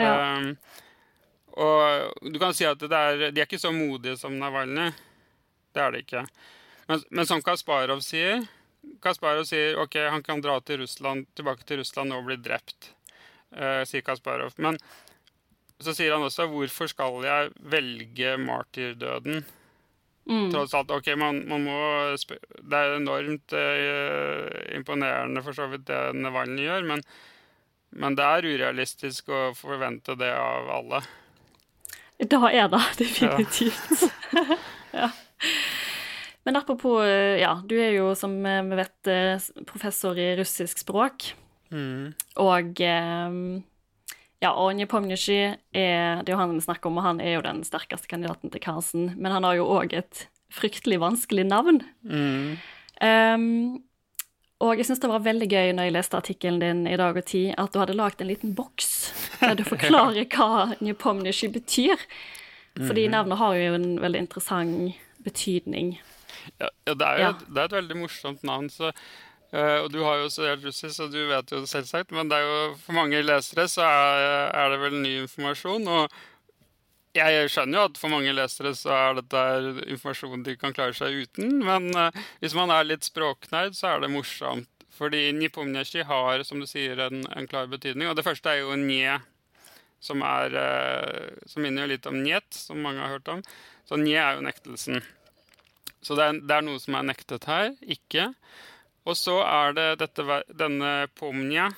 Ja. 0.00 0.38
Um, 0.38 0.56
og 1.52 2.24
du 2.32 2.38
kan 2.40 2.54
si 2.56 2.66
at 2.66 2.82
er, 2.82 3.28
de 3.30 3.36
er 3.36 3.44
ikke 3.44 3.60
så 3.60 3.70
modige 3.74 4.16
som 4.18 4.38
Navalnyj. 4.40 4.90
Det 5.72 5.84
er 5.84 5.94
de 5.94 6.02
ikke. 6.02 6.24
Men, 6.88 7.04
men 7.10 7.28
som 7.28 7.44
Kasparov 7.44 8.02
sier 8.04 8.42
Kasparov 9.04 9.44
sier 9.46 9.78
ok, 9.78 10.00
han 10.10 10.24
kan 10.26 10.42
dra 10.42 10.56
til 10.64 10.80
Russland, 10.82 11.28
tilbake 11.38 11.62
til 11.68 11.78
Russland 11.82 12.14
og 12.16 12.24
bli 12.26 12.38
drept, 12.42 12.90
uh, 13.54 13.84
sier 13.86 14.02
Kasparov. 14.02 14.56
Men 14.58 14.80
så 15.84 15.94
sier 15.96 16.14
han 16.14 16.24
også 16.26 16.46
hvorfor 16.50 16.90
skal 16.90 17.20
jeg 17.26 17.50
velge 17.72 18.36
martyrdøden 18.42 19.44
Mm. 20.22 20.52
Tross 20.52 20.74
alt, 20.74 20.90
ok, 20.94 21.08
man, 21.18 21.40
man 21.50 21.64
må 21.66 21.78
Det 22.14 22.78
er 22.78 22.92
enormt 22.94 23.54
eh, 23.58 24.76
imponerende 24.76 25.42
for 25.42 25.56
så 25.56 25.66
vidt 25.72 25.88
det 25.88 25.98
Navalny 26.14 26.62
gjør, 26.62 26.86
men, 26.86 27.02
men 27.98 28.18
det 28.18 28.28
er 28.28 28.46
urealistisk 28.46 29.32
å 29.34 29.42
forvente 29.58 30.14
det 30.18 30.30
av 30.30 30.70
alle. 30.78 31.02
Da 32.22 32.38
er 32.52 32.70
det 32.70 32.82
definitivt. 33.02 34.06
Ja. 34.30 34.46
ja. 35.02 35.10
Men 36.46 36.58
apropos, 36.58 37.02
eh, 37.02 37.40
ja, 37.42 37.56
du 37.66 37.76
er 37.78 37.96
jo 37.96 38.14
som 38.18 38.38
vi 38.42 38.78
vet 38.78 39.10
eh, 39.10 39.50
professor 39.66 40.18
i 40.18 40.32
russisk 40.38 40.84
språk. 40.86 41.32
Mm. 41.74 42.12
Og 42.42 42.82
eh, 42.84 43.36
ja, 44.42 44.50
og 44.58 44.74
Nepomnysky 44.74 45.38
er 45.46 46.22
det 46.22 46.32
er 46.32 46.34
jo 46.34 46.40
han 46.40 46.56
vi 46.56 46.64
snakker 46.64 46.90
om, 46.90 46.98
og 46.98 47.06
han 47.06 47.22
er 47.22 47.36
jo 47.36 47.46
den 47.46 47.62
sterkeste 47.66 48.10
kandidaten 48.10 48.50
til 48.50 48.62
Karlsen. 48.62 49.12
Men 49.14 49.34
han 49.36 49.46
har 49.46 49.60
jo 49.60 49.68
òg 49.70 49.94
et 49.94 50.26
fryktelig 50.52 50.98
vanskelig 51.02 51.46
navn. 51.46 51.80
Mm. 52.02 52.58
Um, 53.02 53.46
og 54.62 54.78
jeg 54.78 54.86
syns 54.86 55.02
det 55.02 55.10
var 55.10 55.24
veldig 55.24 55.48
gøy 55.50 55.72
når 55.74 55.88
jeg 55.88 55.94
leste 55.96 56.18
artikkelen 56.18 56.60
din 56.62 56.84
i 56.90 56.98
Dag 56.98 57.16
og 57.18 57.26
Tid, 57.26 57.54
at 57.58 57.72
du 57.74 57.80
hadde 57.82 57.98
lagd 57.98 58.22
en 58.22 58.30
liten 58.30 58.54
boks 58.58 58.92
der 59.40 59.56
du 59.58 59.64
forklarer 59.66 60.26
hva 60.34 60.76
Nepomnysky 60.82 61.50
betyr. 61.54 62.02
Fordi 62.78 63.06
mhm. 63.06 63.14
navnet 63.14 63.38
har 63.38 63.58
jo 63.58 63.74
en 63.78 63.90
veldig 64.02 64.26
interessant 64.26 64.94
betydning. 65.22 65.96
Ja, 66.58 66.70
ja, 66.86 66.94
det, 66.94 67.06
er 67.06 67.18
jo, 67.18 67.26
ja. 67.26 67.32
det 67.46 67.60
er 67.60 67.68
et 67.68 67.76
veldig 67.78 67.98
morsomt 68.00 68.42
navn. 68.46 68.70
Så, 68.72 68.90
uh, 69.54 69.78
og 69.84 69.88
du 69.92 70.00
har 70.04 70.20
jo 70.20 70.30
studert 70.32 70.64
russisk, 70.66 70.94
så 70.96 71.08
du 71.12 71.20
vet 71.28 71.52
jo 71.52 71.62
det 71.62 71.70
selvsagt. 71.70 72.12
Men 72.16 72.30
det 72.30 72.40
er 72.40 72.48
jo, 72.48 72.74
for 72.82 72.96
mange 72.98 73.22
lesere 73.24 73.68
så 73.70 73.86
er, 73.86 74.26
er, 74.50 74.72
det 74.72 74.82
vel 74.82 74.98
ny 75.04 75.14
informasjon. 75.22 75.88
Og 75.88 76.20
jeg 77.16 77.48
skjønner 77.52 77.78
jo 77.78 77.86
at 77.90 78.00
for 78.00 78.12
mange 78.12 78.34
lesere 78.36 78.72
så 78.78 78.92
er 78.96 79.18
dette 79.20 79.42
informasjon 79.92 80.44
de 80.46 80.56
kan 80.60 80.76
klare 80.76 80.96
seg 80.96 81.24
uten. 81.24 81.58
Men 81.64 81.90
uh, 81.96 82.22
hvis 82.44 82.56
man 82.58 82.72
er 82.74 82.88
litt 82.88 83.08
språknerd, 83.08 83.76
så 83.78 83.94
er 83.94 84.04
det 84.04 84.12
morsomt. 84.12 84.68
Fordi 84.92 85.30
nipomnyashi 85.34 86.04
har, 86.04 86.42
som 86.44 86.60
du 86.60 86.68
sier, 86.68 87.00
en, 87.00 87.24
en, 87.32 87.48
klar 87.48 87.70
betydning. 87.70 88.10
Og 88.10 88.16
det 88.18 88.26
første 88.26 88.50
er 88.52 88.60
jo 88.60 88.76
nje, 88.76 89.16
som, 90.04 90.20
er, 90.26 90.54
uh, 90.54 91.48
som 91.48 91.64
minner 91.64 91.86
jo 91.86 91.94
litt 91.94 92.08
om 92.10 92.20
njet, 92.22 92.48
som 92.52 92.82
mange 92.84 93.00
har 93.00 93.16
hørt 93.16 93.32
om. 93.32 93.42
Så 93.88 93.98
nje 93.98 94.20
er 94.20 94.36
jo 94.38 94.44
nektelsen. 94.46 95.02
Så 96.02 96.18
det 96.18 96.26
er, 96.26 96.38
det 96.42 96.54
er, 96.56 96.64
noe 96.66 96.80
som 96.82 96.96
er 96.98 97.06
nektet 97.06 97.46
her, 97.46 97.72
ikke. 97.86 98.32
Og 99.08 99.16
så 99.18 99.38
er 99.42 99.74
det 99.76 99.86
dette, 100.02 100.42
denne 100.54 100.92
pomnia, 101.18 101.70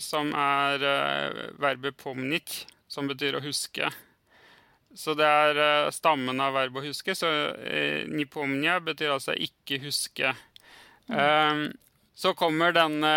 som 0.00 0.32
er 0.32 0.80
uh, 0.80 1.42
verbet 1.60 1.98
pomnik, 2.00 2.62
som 2.88 3.10
betyr 3.10 3.36
å 3.36 3.44
huske. 3.44 3.90
Så 4.96 5.14
det 5.18 5.26
er 5.28 5.60
uh, 5.60 5.92
stammen 5.92 6.40
av 6.40 6.56
verbet 6.56 6.80
å 6.80 6.88
huske. 6.88 7.14
Så 7.14 7.28
uh, 7.28 8.08
nipomnia 8.08 8.78
betyr 8.84 9.12
altså 9.18 9.36
ikke 9.36 9.82
huske. 9.84 10.32
Mm. 11.10 11.20
Um, 11.20 11.64
så 12.20 12.34
kommer 12.36 12.74
denne 12.76 13.10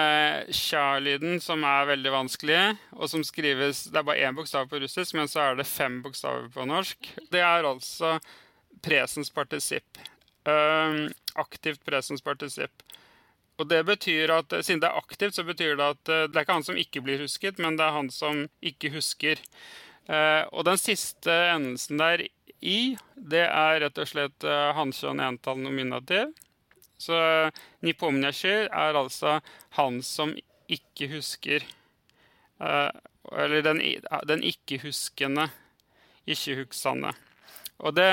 sja-lyden, 0.56 1.42
som 1.44 1.66
er 1.68 1.90
veldig 1.90 2.12
vanskelig, 2.14 2.60
og 2.96 3.10
som 3.12 3.26
skrives 3.28 3.90
Det 3.92 4.00
er 4.00 4.06
bare 4.08 4.30
én 4.30 4.38
bokstav 4.38 4.70
på 4.72 4.80
russisk, 4.80 5.18
men 5.18 5.28
så 5.28 5.42
er 5.44 5.60
det 5.60 5.68
fem 5.68 5.98
bokstaver 6.06 6.48
på 6.54 6.64
norsk. 6.70 7.10
Det 7.32 7.42
er 7.44 7.68
altså 7.68 8.16
presens 8.84 9.32
partisipp. 9.34 10.00
Uh, 10.48 11.10
aktivt 11.40 11.84
presens 11.88 12.24
partisipp. 12.24 12.84
Og 13.62 13.70
det 13.70 13.84
betyr 13.86 14.32
at, 14.34 14.54
Siden 14.66 14.82
det 14.82 14.90
er 14.90 15.00
aktivt, 15.00 15.38
så 15.38 15.46
betyr 15.46 15.78
det 15.78 15.90
at 15.96 16.12
uh, 16.12 16.22
det 16.28 16.38
er 16.38 16.46
ikke 16.46 16.58
han 16.58 16.68
som 16.68 16.80
ikke 16.80 17.04
blir 17.06 17.22
husket, 17.22 17.60
men 17.62 17.78
det 17.78 17.86
er 17.86 17.98
han 17.98 18.10
som 18.14 18.46
ikke 18.66 18.94
husker. 18.96 19.42
Uh, 20.10 20.44
og 20.52 20.66
den 20.68 20.80
siste 20.82 21.34
endelsen 21.54 22.02
der 22.02 22.26
i, 22.64 22.96
det 23.16 23.46
er 23.46 23.82
rett 23.84 24.00
og 24.00 24.08
slett 24.08 24.46
hankjønn 24.78 25.22
entall 25.24 25.60
nominativ. 25.62 26.32
Så 27.02 27.18
uh, 27.20 27.64
er 27.84 29.00
altså 29.00 29.40
han 29.78 30.02
som 30.02 30.32
ikke 30.72 31.10
husker. 31.12 31.66
Eller 32.64 33.62
den, 33.66 33.82
den 34.30 34.44
ikke-huskende, 34.48 35.50
ikke-huksende. 36.24 37.12
Og 37.84 37.98
det 37.98 38.08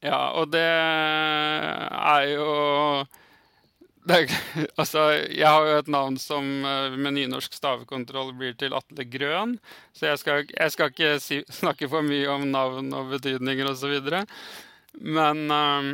ja, 0.00 0.30
og 0.36 0.52
det 0.52 0.60
er 0.60 2.26
jo 2.28 2.44
det, 4.04 4.30
altså, 4.80 5.10
jeg 5.28 5.46
har 5.46 5.66
jo 5.66 5.76
et 5.82 5.92
navn 5.92 6.16
som 6.20 6.46
eh, 6.64 6.96
med 6.96 7.16
nynorsk 7.18 7.54
stavekontroll 7.56 8.32
blir 8.38 8.56
til 8.58 8.74
Atle 8.76 9.04
Grøn. 9.10 9.58
Så 9.96 10.10
jeg 10.10 10.22
skal, 10.22 10.48
jeg 10.48 10.74
skal 10.74 10.94
ikke 10.94 11.12
si, 11.22 11.42
snakke 11.60 11.90
for 11.90 12.06
mye 12.06 12.28
om 12.32 12.48
navn 12.52 12.92
og 12.96 13.14
betydninger 13.16 13.70
osv. 13.74 14.00
Men, 15.00 15.46
um, 15.52 15.90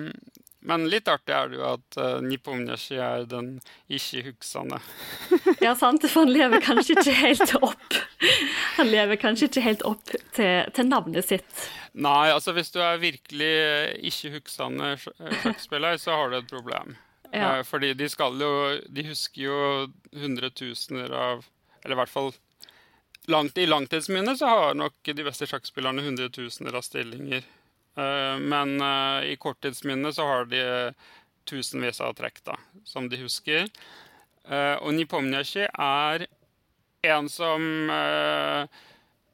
men 0.67 0.87
litt 0.91 1.09
artig 1.11 1.35
er 1.37 1.51
det 1.51 1.59
jo 1.59 1.67
at 1.69 1.99
uh, 2.01 2.23
Nipomnyashi 2.25 2.97
er 3.03 3.27
den 3.29 3.57
ikke-huksende. 3.93 4.79
ja, 5.67 5.75
sant. 5.79 6.07
For 6.07 6.25
han 6.25 6.33
lever 6.33 6.63
kanskje 6.65 6.97
ikke 6.97 7.17
helt 7.21 7.53
opp 7.61 7.99
Han 8.79 8.89
lever 8.89 9.19
kanskje 9.21 9.51
ikke 9.51 9.65
helt 9.67 9.85
opp 9.87 10.15
til, 10.35 10.71
til 10.75 10.89
navnet 10.89 11.29
sitt. 11.29 11.67
Nei, 11.97 12.29
altså 12.33 12.53
hvis 12.57 12.73
du 12.75 12.81
er 12.85 13.01
virkelig 13.01 13.53
ikke-huksende 14.09 14.95
sjakkspiller, 15.01 16.01
så 16.01 16.17
har 16.17 16.33
du 16.33 16.41
et 16.41 16.51
problem. 16.51 16.97
Ja. 17.33 17.59
Eh, 17.59 17.62
fordi 17.66 17.92
de 17.95 18.09
skal 18.09 18.38
jo 18.40 18.50
De 18.92 19.04
husker 19.09 19.42
jo 19.42 19.59
hundretusener 20.16 21.12
av 21.12 21.47
Eller 21.83 21.97
i 21.97 22.00
hvert 22.02 22.12
fall 22.12 22.33
langt, 23.26 23.59
i 23.59 23.66
langtidsminnet 23.66 24.38
så 24.38 24.47
har 24.47 24.76
nok 24.78 24.95
de 25.02 25.25
beste 25.26 25.49
sjakkspillerne 25.50 26.04
hundretusener 26.04 26.76
av 26.78 26.85
stillinger. 26.87 27.42
Eh, 27.99 28.37
men 28.38 28.76
eh, 28.78 29.33
i 29.33 29.37
korttidsminnet 29.42 30.14
så 30.14 30.26
har 30.28 30.47
de 30.47 30.61
tusenvis 31.50 31.99
av 32.06 32.14
trekk 32.18 32.38
da, 32.47 32.54
som 32.87 33.09
de 33.11 33.18
husker. 33.18 33.66
Og 34.47 34.95
Nipomnyashi 34.95 35.64
er 35.66 36.28
en 37.11 37.28
som 37.30 37.66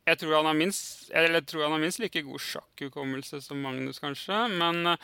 jeg 0.08 0.18
tror, 0.18 0.38
han 0.38 0.48
har 0.48 0.56
minst, 0.56 1.10
eller 1.12 1.44
tror 1.44 1.66
han 1.66 1.76
har 1.76 1.84
minst 1.84 2.00
like 2.00 2.24
god 2.24 2.40
sjakkhukommelse 2.40 3.42
som 3.44 3.60
Magnus, 3.60 4.00
kanskje. 4.00 4.40
Men, 4.56 4.96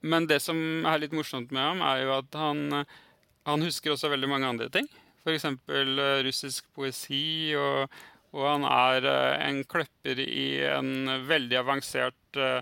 men, 0.00 0.28
det 0.30 0.40
som 0.44 0.58
er 0.86 1.00
litt 1.02 1.14
morsomt 1.16 1.52
med 1.54 1.62
ham, 1.62 1.82
er 1.86 2.04
jo 2.04 2.14
at 2.18 2.38
han, 2.38 2.84
han 3.48 3.64
husker 3.64 3.94
også 3.94 4.10
veldig 4.12 4.30
mange 4.30 4.50
andre 4.50 4.68
ting. 4.72 4.88
F.eks. 5.26 5.46
Uh, 5.66 6.20
russisk 6.26 6.68
poesi, 6.76 7.54
og, 7.58 7.90
og, 8.34 8.44
han 8.46 8.66
er 8.68 9.08
uh, 9.08 9.46
en 9.48 9.64
kløpper 9.66 10.20
i 10.22 10.62
en 10.70 11.10
veldig 11.26 11.58
avansert 11.62 12.38
uh, 12.38 12.60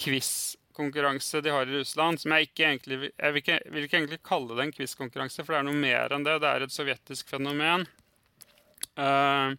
quiz-konkurranse 0.00 1.40
de 1.44 1.54
har 1.54 1.70
i 1.70 1.78
Russland. 1.78 2.20
som 2.20 2.34
Jeg 2.34 2.50
ikke 2.50 2.68
egentlig, 2.68 3.00
jeg 3.12 3.32
vil 3.36 3.44
ikke, 3.44 3.60
vil 3.72 3.88
ikke 3.88 4.00
egentlig 4.02 4.20
kalle 4.26 4.58
det 4.58 4.66
en 4.66 4.76
quiz-konkurranse, 4.76 5.44
for 5.44 5.54
det 5.54 5.62
er 5.62 5.70
noe 5.70 5.86
mer 5.86 6.12
enn 6.12 6.26
det. 6.26 6.36
Det 6.42 6.50
er 6.50 6.66
et 6.66 6.76
sovjetisk 6.76 7.32
fenomen. 7.32 7.88
Uh, 8.98 9.56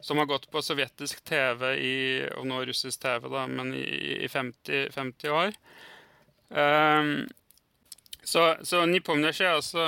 som 0.00 0.18
har 0.18 0.28
gått 0.30 0.50
på 0.50 0.62
sovjetisk 0.62 1.24
TV 1.26 1.64
i, 1.74 1.96
og 2.36 2.46
nå 2.46 2.60
russisk 2.68 3.00
TV, 3.02 3.26
da, 3.32 3.46
men 3.50 3.72
i, 3.74 3.86
i 4.22 4.28
50, 4.30 4.92
50, 4.94 5.32
år. 5.34 5.56
Um, 6.48 7.28
så, 8.24 8.54
så 8.64 8.84
Nipomnesj 8.88 9.44
altså, 9.48 9.84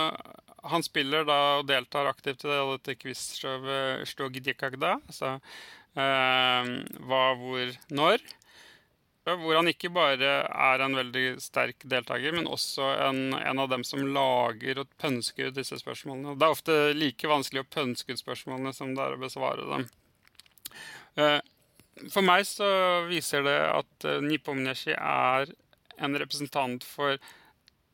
han 0.68 0.84
spiller 0.84 1.24
da 1.28 1.38
og 1.60 1.68
deltar 1.68 2.08
aktivt 2.10 2.44
i 2.44 2.50
det, 2.50 2.58
dette 2.74 2.96
quizshowet 3.00 4.08
Stogdikagda, 4.08 4.98
altså 4.98 5.38
um, 5.96 6.74
hva, 7.08 7.24
hvor, 7.40 7.72
når. 7.92 8.24
Hvor 9.30 9.54
han 9.54 9.68
ikke 9.70 9.92
bare 9.94 10.30
er 10.48 10.82
en 10.82 10.96
veldig 10.96 11.24
sterk 11.44 11.84
deltaker, 11.88 12.34
men 12.34 12.48
også 12.50 12.88
en, 13.06 13.20
en, 13.36 13.60
av 13.62 13.68
dem 13.70 13.84
som 13.86 14.02
lager 14.14 14.80
og 14.82 14.90
pønsker 15.00 15.50
ut 15.50 15.58
disse 15.58 15.76
spørsmålene. 15.80 16.34
Det 16.40 16.46
er 16.46 16.56
ofte 16.56 16.78
like 16.96 17.30
vanskelig 17.30 17.62
å 17.62 17.70
pønske 17.70 18.16
ut 18.16 18.22
spørsmålene 18.22 18.72
som 18.74 18.94
det 18.96 19.04
er 19.04 19.16
å 19.16 19.20
besvare 19.20 19.68
dem. 19.74 19.88
Uh, 21.20 21.38
for 22.08 22.24
meg 22.24 22.46
så 22.48 22.68
viser 23.10 23.44
det 23.44 23.58
at 23.68 24.06
eh, 24.08 24.22
Nipomnesji 24.24 24.94
er 24.96 25.50
en 26.00 26.16
representant 26.18 26.84
for 26.84 27.18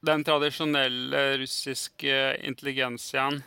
den 0.06 0.22
tradisjonelle 0.24 1.22
russiske 1.40 2.16
intelligensiaen, 2.46 3.40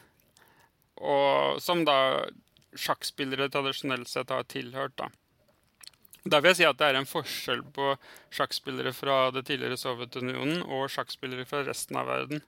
og 0.99 1.61
som 1.63 1.85
da 1.87 2.27
sjakkspillere 2.75 3.49
tradisjonelt 3.53 4.09
sett 4.11 4.33
har 4.33 4.43
tilhørt. 4.49 4.97
da. 4.97 5.09
Der 6.27 6.41
vil 6.43 6.51
jeg 6.51 6.59
si 6.59 6.67
at 6.67 6.77
det 6.81 6.89
er 6.89 6.99
en 6.99 7.07
forskjell 7.07 7.63
på 7.75 7.93
sjakkspillere 8.35 8.91
fra 8.93 9.29
det 9.31 9.45
tidligere 9.47 9.79
Sovjetunionen 9.79 10.65
og 10.67 10.89
sjakkspillere 10.91 11.47
fra 11.47 11.63
resten 11.63 11.97
av 11.97 12.09
verden. 12.11 12.43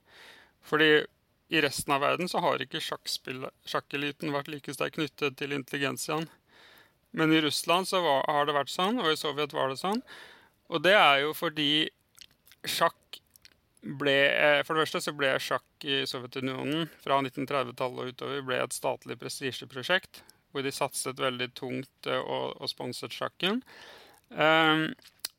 Fordi 0.68 1.06
i 1.51 1.62
resten 1.63 1.96
av 1.96 2.03
verden 2.03 2.30
så 2.32 2.41
har 2.44 2.62
ikke 2.63 2.84
sjakkeliten 2.84 4.36
vært 4.36 4.51
like 4.51 4.75
sterkt 4.75 5.00
knyttet 5.00 5.39
til 5.39 5.56
intelligensiaen. 5.56 6.27
Men 7.12 7.34
i 7.34 7.41
Russland 7.44 7.88
så 7.88 8.00
var, 8.03 8.24
har 8.27 8.46
det 8.48 8.56
vært 8.56 8.72
sånn, 8.72 9.01
og 9.01 9.12
i 9.12 9.18
Sovjet 9.20 9.56
var 9.56 9.72
det 9.72 9.82
sånn. 9.82 10.00
Og 10.72 10.84
det 10.84 10.94
er 10.96 11.25
jo 11.25 11.34
fordi 11.36 11.89
sjakk 12.68 13.22
ble 13.82 14.13
eh, 14.30 14.60
For 14.65 14.77
det 14.77 14.84
første 14.86 15.01
så 15.01 15.13
ble 15.18 15.32
sjakk 15.41 15.86
i 15.88 16.03
Sovjetunionen 16.10 16.89
fra 17.01 17.18
1930-tallet 17.24 18.03
og 18.03 18.12
utover 18.13 18.44
ble 18.46 18.60
et 18.62 18.75
statlig 18.75 19.18
prestisjeprosjekt. 19.22 20.22
Hvor 20.51 20.65
de 20.65 20.74
satset 20.75 21.22
veldig 21.22 21.50
tungt 21.58 22.10
eh, 22.10 22.20
og, 22.22 22.58
og 22.62 22.70
sponset 22.70 23.15
sjakken. 23.15 23.62
Um, 24.30 24.91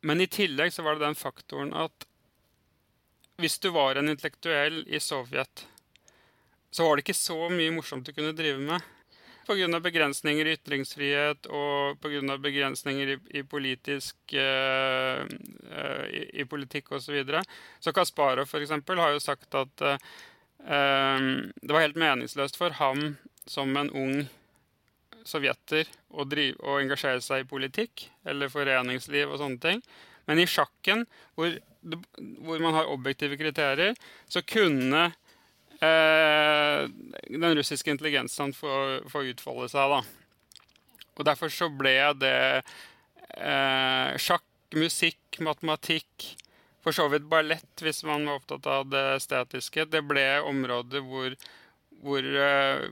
men 0.02 0.20
i 0.20 0.28
tillegg 0.28 0.72
så 0.74 0.84
var 0.84 0.98
det 0.98 1.06
den 1.06 1.16
faktoren 1.16 1.70
at 1.78 2.08
hvis 3.40 3.56
du 3.62 3.70
var 3.74 3.96
en 3.96 4.10
intellektuell 4.10 4.82
i 4.86 5.00
Sovjet, 5.00 5.64
så 6.70 6.84
var 6.84 6.96
det 6.96 7.06
ikke 7.06 7.16
så 7.16 7.38
mye 7.50 7.72
morsomt 7.74 8.06
du 8.06 8.12
kunne 8.14 8.34
drive 8.36 8.60
med. 8.60 8.84
Pga. 9.46 9.80
begrensninger 9.82 10.46
i 10.46 10.56
ytringsfrihet 10.56 11.48
og 11.50 11.98
pga. 12.02 12.36
begrensninger 12.38 13.14
i, 13.14 13.16
i 13.40 13.42
politisk 13.42 14.16
uh, 14.34 15.24
uh, 15.24 16.04
i, 16.06 16.22
i 16.42 16.46
politikk 16.46 16.92
osv. 16.92 17.06
Så, 17.06 17.16
videre. 17.16 17.42
så 17.80 17.92
Kasparov 17.92 18.54
eksempel, 18.60 18.98
har 19.02 19.16
jo 19.16 19.22
sagt 19.22 19.54
at 19.58 19.82
uh, 19.82 19.96
det 20.62 21.74
var 21.74 21.82
helt 21.82 21.98
meningsløst 21.98 22.56
for 22.56 22.78
ham 22.78 23.16
som 23.50 23.74
en 23.76 23.90
ung 23.90 24.22
sovjeter 25.26 25.88
å, 26.10 26.24
drive, 26.26 26.58
å 26.62 26.78
engasjere 26.82 27.22
seg 27.22 27.42
i 27.42 27.48
politikk 27.48 28.06
eller 28.28 28.50
foreningsliv 28.52 29.30
og 29.30 29.40
sånne 29.42 29.62
ting. 29.62 29.82
Men 30.30 30.38
i 30.38 30.46
sjakken, 30.46 31.04
hvor, 31.34 31.54
hvor 32.46 32.62
man 32.62 32.76
har 32.76 32.90
objektive 32.90 33.38
kriterier, 33.40 33.96
så 34.30 34.42
kunne 34.46 35.10
eh, 35.82 36.84
den 37.28 37.56
russiske 37.58 37.90
intelligensen 37.90 38.54
får, 38.56 39.08
få, 39.12 39.24
utfolde 39.32 39.68
seg. 39.72 39.96
Da. 39.96 40.00
Og 41.18 41.26
derfor 41.28 41.52
så 41.52 41.68
ble 41.68 41.96
det 42.20 42.36
eh, 43.36 44.14
sjakk, 44.20 44.46
musikk, 44.78 45.42
matematikk 45.44 46.30
For 46.82 46.94
så 46.96 47.04
vidt 47.12 47.28
ballett, 47.30 47.78
hvis 47.78 48.00
man 48.08 48.24
var 48.26 48.40
opptatt 48.40 48.66
av 48.66 48.88
det 48.90 49.02
estetiske. 49.20 49.84
Det 49.86 50.00
ble 50.02 50.24
områder 50.42 51.04
hvor, 51.06 51.36
hvor 52.02 52.26
eh, 52.26 52.88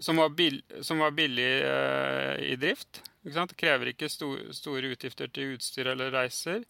som, 0.00 0.16
var 0.16 0.32
bill, 0.32 0.62
som, 0.80 1.02
var 1.04 1.12
billig 1.12 1.50
eh, 1.60 2.52
i 2.52 2.56
drift. 2.56 3.02
Det 3.20 3.44
krever 3.60 3.92
ikke 3.92 4.08
stor, 4.08 4.46
store 4.56 4.94
utgifter 4.94 5.28
til 5.28 5.58
utstyr 5.58 5.92
eller 5.92 6.14
reiser. 6.14 6.64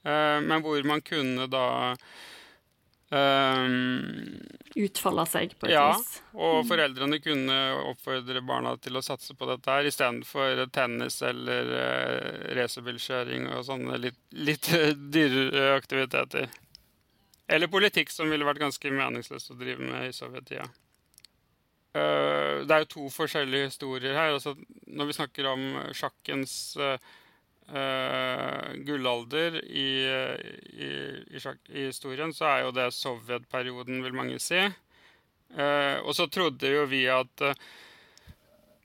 Eh, 0.00 0.38
men 0.40 0.64
hvor 0.64 0.80
man 0.88 1.04
kunne 1.04 1.44
da 1.52 1.66
Um, 3.10 4.38
Utfolde 4.78 5.24
seg 5.26 5.56
på 5.58 5.66
et 5.66 5.72
ja, 5.74 5.88
vis. 5.98 6.12
Ja, 6.20 6.26
og 6.38 6.60
mm. 6.60 6.66
foreldrene 6.68 7.18
kunne 7.18 7.56
oppfordre 7.90 8.42
barna 8.46 8.76
til 8.78 9.00
å 9.00 9.02
satse 9.02 9.34
på 9.34 9.48
dette 9.50 9.66
her 9.66 9.88
istedenfor 9.88 10.62
tennis 10.70 11.18
eller 11.26 11.72
uh, 11.74 12.52
racerbilkjøring 12.54 13.48
og 13.50 13.64
sånne 13.66 13.98
litt, 13.98 14.20
litt 14.38 14.70
dyrere 15.16 15.72
aktiviteter. 15.74 16.46
Eller 17.50 17.72
politikk, 17.72 18.14
som 18.14 18.30
ville 18.30 18.46
vært 18.46 18.62
ganske 18.62 18.94
meningsløst 18.94 19.50
å 19.50 19.58
drive 19.58 19.82
med 19.82 20.06
i 20.06 20.14
sovjettida. 20.14 20.68
Uh, 21.90 22.62
det 22.62 22.76
er 22.76 22.84
jo 22.84 22.92
to 22.94 23.08
forskjellige 23.10 23.72
historier 23.72 24.14
her. 24.14 24.36
Altså, 24.36 24.54
når 24.86 25.10
vi 25.10 25.18
snakker 25.18 25.50
om 25.50 25.66
sjakkens 25.98 26.54
uh, 26.78 26.94
uh, 27.70 28.70
gullalder 28.86 29.60
i, 29.64 29.88
i, 30.74 30.88
i, 31.30 31.40
i, 31.40 31.84
historien, 31.86 32.34
så 32.34 32.48
er 32.50 32.64
jo 32.64 32.72
det 32.76 32.88
sovjetperioden, 32.96 34.02
vil 34.04 34.16
mange 34.16 34.40
si. 34.42 34.62
Uh, 35.50 35.98
og 36.04 36.14
så 36.14 36.28
trodde 36.30 36.70
jo 36.70 36.86
vi 36.90 37.04
at 37.10 37.46
uh, 37.46 37.68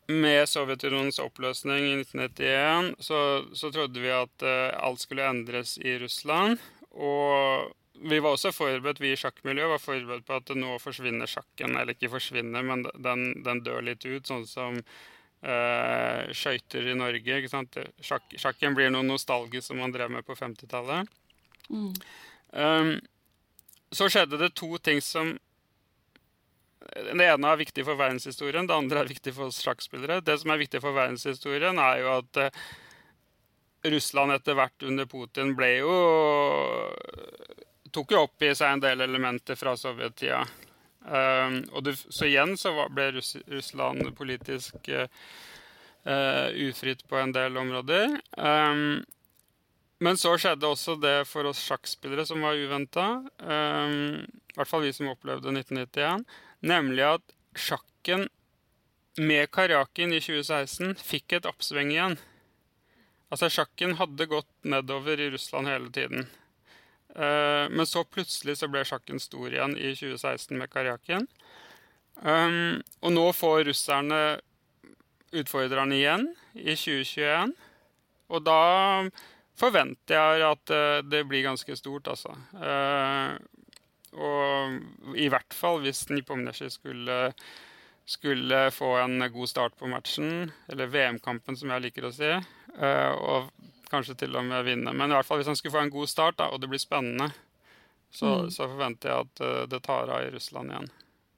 med 0.06 0.46
Sovjetunionens 0.50 1.18
oppløsning 1.22 1.88
i 1.88 1.96
1991 2.04 2.92
så, 3.02 3.20
så 3.58 3.72
trodde 3.74 4.04
vi 4.04 4.12
at 4.14 4.44
alt 4.46 5.02
skulle 5.02 5.26
endres 5.26 5.80
i 5.82 5.96
Russland. 5.98 6.62
Og 6.94 7.72
vi 8.06 8.20
var 8.20 8.36
også 8.36 8.52
forberedt, 8.54 9.02
vi 9.02 9.16
i 9.16 9.18
sjakkmiljøet 9.18 9.72
var 9.72 9.82
forberedt 9.82 10.28
på 10.28 10.38
at 10.38 10.52
nå 10.58 10.78
forsvinner 10.84 11.30
sjakken. 11.30 11.74
Eller 11.74 11.96
ikke 11.96 12.12
forsvinner, 12.14 12.66
men 12.66 12.86
den, 13.02 13.26
den 13.46 13.64
dør 13.66 13.82
litt 13.86 14.06
ut, 14.06 14.28
sånn 14.28 14.46
som 14.50 14.78
uh, 15.46 16.32
skøyter 16.36 16.90
i 16.92 16.98
Norge. 16.98 17.40
ikke 17.40 17.52
sant? 17.52 17.78
Sjakk, 18.04 18.28
sjakken 18.42 18.76
blir 18.78 18.92
noe 18.94 19.06
nostalgisk 19.06 19.70
som 19.70 19.82
man 19.82 19.94
drev 19.94 20.12
med 20.12 20.26
på 20.28 20.38
50-tallet. 20.38 21.12
Mm. 21.70 21.92
Um, 22.52 22.94
så 23.96 24.10
skjedde 24.12 24.40
det 24.42 24.56
to 24.58 24.76
ting 24.84 25.02
som 25.02 25.34
Det 26.86 27.26
ene 27.26 27.50
er 27.50 27.58
viktig 27.58 27.82
for 27.88 27.98
verdenshistorien, 27.98 28.68
det 28.70 28.76
andre 28.76 29.02
er 29.02 29.10
viktig 29.10 29.34
for 29.34 29.50
oss 29.50 29.58
sjakkspillere. 29.66 30.20
Det 30.22 30.36
som 30.42 30.52
er 30.54 30.62
viktig 30.62 30.82
for 30.84 30.94
verdenshistorien, 30.96 31.80
er 31.82 32.02
jo 32.04 32.12
at 32.20 32.42
uh, 32.44 32.66
Russland 33.90 34.36
etter 34.36 34.58
hvert 34.58 34.86
under 34.86 35.10
Putin 35.10 35.56
ble 35.58 35.72
jo 35.80 35.96
tok 37.96 38.12
jo 38.12 38.22
opp 38.26 38.44
i 38.44 38.52
seg 38.56 38.76
en 38.76 38.84
del 38.84 39.02
elementer 39.06 39.56
fra 39.56 39.76
sovjettida. 39.80 40.42
Um, 41.06 41.60
og 41.72 41.86
det, 41.86 41.98
så 42.10 42.26
igjen 42.26 42.56
så 42.58 42.74
ble 42.90 43.12
Russ 43.18 43.36
Russland 43.52 44.08
politisk 44.18 44.90
uh, 44.90 45.08
ufritt 46.66 47.06
på 47.10 47.20
en 47.22 47.34
del 47.36 47.58
områder. 47.62 48.18
Um, 48.38 49.04
men 50.04 50.20
så 50.20 50.34
skjedde 50.38 50.68
også 50.68 50.98
det 51.00 51.18
for 51.30 51.48
oss 51.48 51.62
sjakkspillere 51.64 52.26
som 52.28 52.44
var 52.44 52.58
uventa. 52.60 53.08
Um, 53.40 54.26
I 54.26 54.58
hvert 54.58 54.72
fall 54.72 54.84
vi 54.86 54.94
som 54.96 55.12
opplevde 55.14 55.54
1991. 55.54 56.26
Nemlig 56.66 57.06
at 57.14 57.36
sjakken 57.56 58.28
med 59.16 59.48
Karjakin 59.56 60.12
i 60.12 60.20
2016 60.20 60.98
fikk 61.00 61.38
et 61.38 61.48
oppsving 61.48 61.94
igjen. 61.94 62.18
Altså 63.32 63.50
Sjakken 63.52 63.96
hadde 64.00 64.28
gått 64.30 64.52
nedover 64.68 65.20
i 65.20 65.30
Russland 65.34 65.72
hele 65.72 65.90
tiden. 65.92 66.28
Uh, 67.16 67.72
men 67.72 67.88
så 67.88 68.04
plutselig 68.04 68.58
så 68.60 68.68
ble 68.68 68.82
sjakken 68.84 69.22
stor 69.24 69.48
igjen 69.48 69.78
i 69.80 69.94
2016 69.96 70.58
med 70.60 70.72
Karjakin. 70.72 71.28
Um, 72.20 72.82
og 73.00 73.14
nå 73.16 73.24
får 73.36 73.64
russerne 73.70 74.20
utfordrerne 75.36 75.96
igjen 75.96 76.28
i 76.54 76.76
2021. 76.76 77.54
Og 78.36 78.44
da 78.44 78.60
forventer 79.56 80.18
jeg 80.18 80.48
at 80.50 80.74
uh, 80.76 81.04
det 81.08 81.24
blir 81.30 81.46
ganske 81.48 81.78
stort, 81.80 82.12
altså. 82.12 82.36
Og 84.16 85.16
i 85.20 85.28
hvert 85.28 85.56
fall 85.56 85.82
hvis 85.84 86.06
Nipomnesji 86.08 86.70
skulle, 86.72 87.18
skulle 88.08 88.62
få 88.72 88.94
en 89.02 89.26
god 89.32 89.52
start 89.52 89.76
på 89.76 89.90
matchen, 89.92 90.54
eller 90.72 90.92
VM-kampen, 90.92 91.60
som 91.60 91.74
jeg 91.76 91.84
liker 91.84 92.08
å 92.08 92.14
si, 92.16 92.30
og 92.80 93.50
kanskje 93.92 94.18
til 94.20 94.36
og 94.38 94.46
med 94.48 94.66
vinne. 94.68 94.94
Men 94.94 95.12
i 95.12 95.18
hvert 95.18 95.28
fall 95.28 95.42
hvis 95.42 95.50
han 95.52 95.58
skulle 95.60 95.76
få 95.76 95.84
en 95.86 95.94
god 95.94 96.12
start 96.12 96.40
da, 96.42 96.50
og 96.52 96.62
det 96.62 96.70
blir 96.72 96.82
spennende, 96.82 97.30
så, 98.16 98.46
mm. 98.46 98.52
så 98.56 98.68
forventer 98.72 99.12
jeg 99.12 99.26
at 99.28 99.42
uh, 99.44 99.64
det 99.70 99.82
tar 99.86 100.12
av 100.12 100.26
i 100.26 100.34
Russland 100.34 100.72
igjen. 100.72 100.92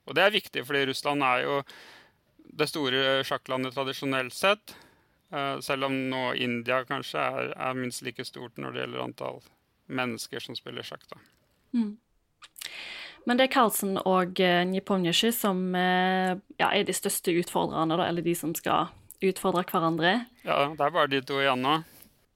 Og 0.07 0.15
det 0.15 0.23
er 0.23 0.35
viktig, 0.35 0.63
fordi 0.67 0.85
Russland 0.87 1.25
er 1.25 1.43
jo 1.43 1.61
det 2.57 2.69
store 2.69 3.23
sjakklandet 3.27 3.75
tradisjonelt 3.75 4.35
sett. 4.35 4.75
Uh, 5.33 5.59
selv 5.63 5.89
om 5.89 5.95
nå 6.11 6.31
India 6.39 6.83
kanskje 6.87 7.19
er, 7.19 7.49
er, 7.57 7.75
minst 7.75 8.03
like 8.05 8.23
stort 8.23 8.59
når 8.61 8.75
det 8.75 8.85
gjelder 8.85 9.03
antall 9.03 9.41
mennesker 9.91 10.43
som 10.43 10.55
spiller 10.55 10.85
sjakk. 10.87 11.03
da. 11.11 11.19
Mm. 11.75 11.97
Men 13.27 13.39
det 13.39 13.49
er 13.49 13.55
Carlsen 13.57 13.97
og 13.99 14.39
uh, 14.39 14.61
Nipomnesji 14.69 15.33
som 15.35 15.59
uh, 15.75 16.37
ja, 16.61 16.71
er 16.71 16.87
de 16.87 16.95
største 16.95 17.33
utfordrerne, 17.41 17.97
da, 17.99 18.07
eller 18.07 18.23
de 18.23 18.35
som 18.37 18.55
skal 18.55 18.93
utfordre 19.23 19.65
hverandre. 19.67 20.21
Ja, 20.45 20.67
det 20.71 20.83
er 20.83 20.93
bare 20.95 21.11
de 21.11 21.21
to 21.25 21.41
igjen 21.41 21.65
nå. 21.65 21.79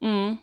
Mm. 0.02 0.38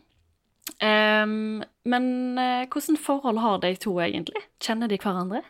Um, 0.79 1.63
men 1.83 2.37
uh, 2.39 2.65
hvordan 2.71 2.97
forhold 2.97 3.39
har 3.43 3.61
de 3.63 3.73
to 3.75 3.95
egentlig? 4.03 4.43
Kjenner 4.63 4.87
de 4.87 4.99
hverandre? 5.01 5.41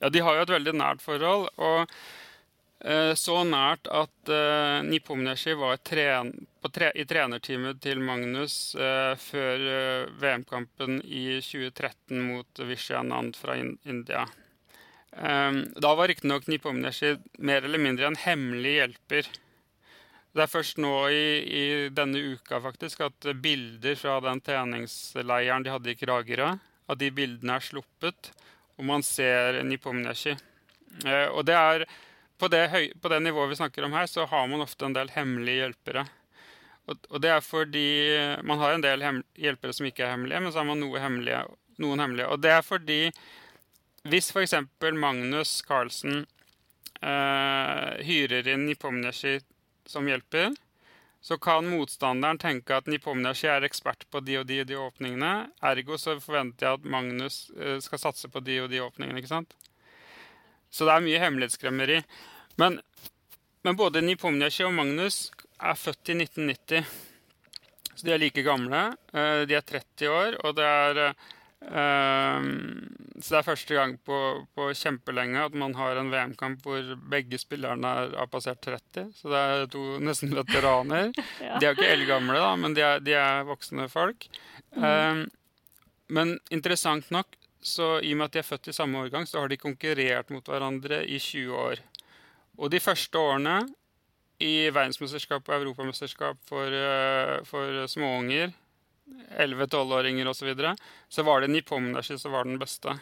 Ja, 0.00 0.08
De 0.08 0.22
har 0.22 0.36
jo 0.36 0.44
et 0.46 0.56
veldig 0.56 0.74
nært 0.78 1.02
forhold. 1.02 1.48
og 1.56 1.86
uh, 2.86 3.12
Så 3.18 3.42
nært 3.48 3.88
at 3.90 4.30
uh, 4.30 4.36
eh, 4.36 4.78
Nipomnesji 4.86 5.56
var 5.58 5.80
tren 5.82 6.34
tre 6.72 6.92
i 6.94 7.04
trenerteamet 7.04 7.80
til 7.82 7.98
Magnus 7.98 8.76
uh, 8.78 9.18
før 9.18 9.64
VM-kampen 10.22 11.00
i 11.02 11.40
2013 11.42 12.22
mot 12.22 12.62
Vishyanand 12.68 13.34
fra 13.36 13.56
in 13.58 13.74
India. 13.82 14.28
Um, 15.12 15.64
da 15.76 15.90
var 15.98 16.08
riktignok 16.08 16.46
Nipomnesji 16.46 17.16
mer 17.42 17.66
eller 17.66 17.82
mindre 17.82 18.06
en 18.08 18.16
hemmelig 18.16 18.78
hjelper 18.78 19.28
det 20.32 20.44
er 20.44 20.48
først 20.50 20.78
nå 20.80 20.92
i, 21.12 21.24
i, 21.44 21.64
denne 21.92 22.20
uka 22.32 22.60
faktisk 22.64 23.02
at 23.04 23.26
bilder 23.42 23.98
fra 24.00 24.16
den 24.24 24.40
treningsleiren 24.44 25.64
de 25.64 25.74
hadde 25.74 25.92
i 25.92 25.98
Kragerø, 25.98 26.54
at 26.88 27.00
de 27.00 27.10
bildene 27.12 27.58
er 27.58 27.66
sluppet, 27.66 28.32
og 28.78 28.88
man 28.88 29.04
ser 29.04 29.60
Nipomnesji. 29.68 30.32
Eh, 31.04 31.28
og 31.28 31.44
det 31.48 31.58
er 31.58 31.84
på 32.40 32.48
det, 32.50 32.64
høy, 32.72 32.88
på 32.98 33.12
det, 33.12 33.20
nivået 33.22 33.52
vi 33.52 33.60
snakker 33.60 33.84
om 33.86 33.92
her, 33.94 34.08
så 34.10 34.24
har 34.26 34.48
man 34.50 34.64
ofte 34.64 34.88
en 34.88 34.96
del 34.96 35.12
hemmelige 35.14 35.66
hjelpere. 35.66 36.06
Og, 36.88 36.96
og 37.12 37.20
det 37.22 37.30
er 37.30 37.44
fordi 37.46 37.86
Man 38.42 38.58
har 38.58 38.72
en 38.74 38.82
del 38.82 39.04
hjelpere 39.38 39.70
som 39.76 39.86
ikke 39.86 40.02
er 40.02 40.16
hemmelige, 40.16 40.40
men 40.42 40.50
så 40.50 40.58
har 40.62 40.66
man 40.66 40.80
noe 40.82 40.98
hemmelige, 40.98 41.44
noen 41.78 42.02
hemmelige. 42.02 42.26
Og 42.32 42.42
det 42.42 42.56
er 42.56 42.64
fordi 42.66 43.00
hvis 44.10 44.32
f.eks. 44.34 44.56
Magnus 44.98 45.60
Carlsen 45.62 46.24
eh, 46.98 48.02
hyrer 48.02 48.48
inn 48.50 48.66
Nipomnesji 48.66 49.36
som 49.90 50.06
hjelper, 50.08 50.54
så 51.22 51.38
kan 51.38 51.68
motstanderen 51.70 52.38
tenke 52.42 52.74
at 52.74 52.88
Nipomniachi 52.90 53.46
er 53.46 53.66
ekspert 53.66 54.08
på 54.10 54.20
de 54.26 54.40
og 54.40 54.48
de 54.48 54.62
de 54.66 54.78
åpningene. 54.78 55.32
Ergo 55.62 55.98
så 56.00 56.16
forventer 56.22 56.66
jeg 56.66 56.80
at 56.80 56.88
Magnus 56.94 57.44
eh, 57.54 57.78
skal 57.84 58.00
satse 58.02 58.30
på 58.32 58.42
de 58.42 58.58
og 58.64 58.72
de 58.72 58.80
åpningene. 58.82 59.20
ikke 59.22 59.30
sant? 59.30 59.54
Så 60.72 60.88
det 60.88 60.96
er 60.96 61.04
mye 61.04 61.20
hemmelighetskremmeri. 61.22 62.00
Men, 62.58 62.80
men 63.62 63.78
både 63.78 64.02
Nipomniachi 64.02 64.66
og 64.66 64.74
Magnus 64.74 65.28
er 65.60 65.78
født 65.78 66.10
i 66.10 66.18
1990. 66.24 66.90
Så 67.94 68.08
de 68.08 68.16
er 68.16 68.22
like 68.22 68.42
gamle. 68.42 68.82
Uh, 69.14 69.44
de 69.46 69.54
er 69.54 69.62
30 69.68 70.10
år, 70.10 70.40
og 70.42 70.56
det 70.58 70.66
er 70.66 71.02
uh, 71.12 71.30
Så 71.70 73.28
det 73.28 73.38
er 73.38 73.46
første 73.46 73.76
gang 73.76 73.92
på, 74.02 74.16
på, 74.56 74.66
kjempelenge 74.76 75.44
at 75.44 75.54
man 75.56 75.76
har 75.78 75.96
en 76.00 76.10
VM-kamp 76.12 76.64
hvor 76.66 76.94
begge 77.12 77.38
spillerne 77.40 77.92
er, 78.02 78.16
har 78.18 78.30
passert 78.32 78.60
30. 78.66 79.12
Så 79.16 79.30
det 79.30 79.42
er 79.42 79.68
to 79.72 79.84
nesten 80.08 80.34
veteraner. 80.36 81.12
ja. 81.46 81.60
De 81.60 81.68
er 81.68 81.70
jo 81.70 81.76
ikke 81.78 81.92
eldgamle, 81.94 82.40
da, 82.42 82.50
men 82.58 82.74
de 82.76 82.84
er, 82.86 83.04
de 83.04 83.14
er 83.18 83.46
voksne 83.48 83.86
folk. 83.92 84.26
Mm. 84.72 85.26
men 86.16 86.30
interessant 86.50 87.10
nok 87.12 87.36
så 87.62 88.00
i 88.02 88.14
og 88.14 88.18
med 88.18 88.30
at 88.30 88.34
de 88.34 88.40
er 88.40 88.46
født 88.46 88.70
i 88.72 88.74
samme 88.74 88.98
årgang, 89.04 89.26
så 89.28 89.40
har 89.40 89.50
de 89.52 89.60
konkurrert 89.60 90.32
mot 90.34 90.48
hverandre 90.48 91.02
i 91.06 91.18
20 91.18 91.54
år. 91.54 91.82
Og 92.58 92.72
de 92.72 92.80
første 92.82 93.18
årene 93.18 93.60
i 94.42 94.68
verdensmesterskap 94.74 95.46
og 95.48 95.54
europamesterskap 95.60 96.40
for, 96.48 96.74
uh, 96.74 97.38
for 97.46 97.86
småunger, 97.86 98.50
11-12-åringer 99.38 100.28
osv., 100.28 100.38
så, 100.38 100.48
videre, 100.50 100.76
så 101.08 101.24
var 101.26 101.40
det 101.40 101.50
Nipomnashi 101.52 102.18
som 102.18 102.32
var 102.32 102.44
den 102.48 102.60
beste. 102.60 102.94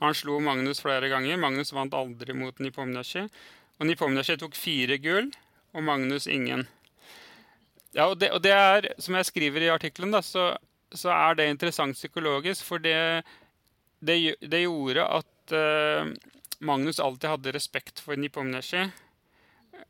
Han 0.00 0.14
slo 0.14 0.38
Magnus 0.40 0.80
flere 0.80 1.08
ganger. 1.10 1.40
Magnus 1.40 1.72
vant 1.74 1.94
aldri 1.94 2.36
mot 2.36 2.58
Nipomnashi. 2.62 3.24
Og 3.78 3.86
Nipomnashi 3.86 4.38
tok 4.38 4.56
fire 4.58 4.98
gull, 5.02 5.30
og 5.74 5.84
Magnus 5.86 6.28
ingen. 6.30 6.66
Ja, 7.96 8.06
og 8.06 8.18
det, 8.20 8.30
og 8.36 8.42
det 8.44 8.54
er, 8.54 8.90
som 9.02 9.16
jeg 9.18 9.26
skriver 9.26 9.64
i 9.64 9.72
artikkelen, 9.72 10.14
så, 10.22 10.52
så, 10.92 11.10
er 11.14 11.38
det 11.38 11.48
interessant 11.50 11.96
psykologisk, 11.96 12.64
for 12.66 12.82
det 12.82 13.24
det, 13.98 14.36
det 14.38 14.60
gjorde 14.62 15.02
at 15.02 15.54
uh, 15.54 16.10
Magnus 16.62 17.00
alltid 17.02 17.32
hadde 17.32 17.54
respekt 17.56 17.98
for 18.02 18.14
Nipomneshi. 18.14 18.84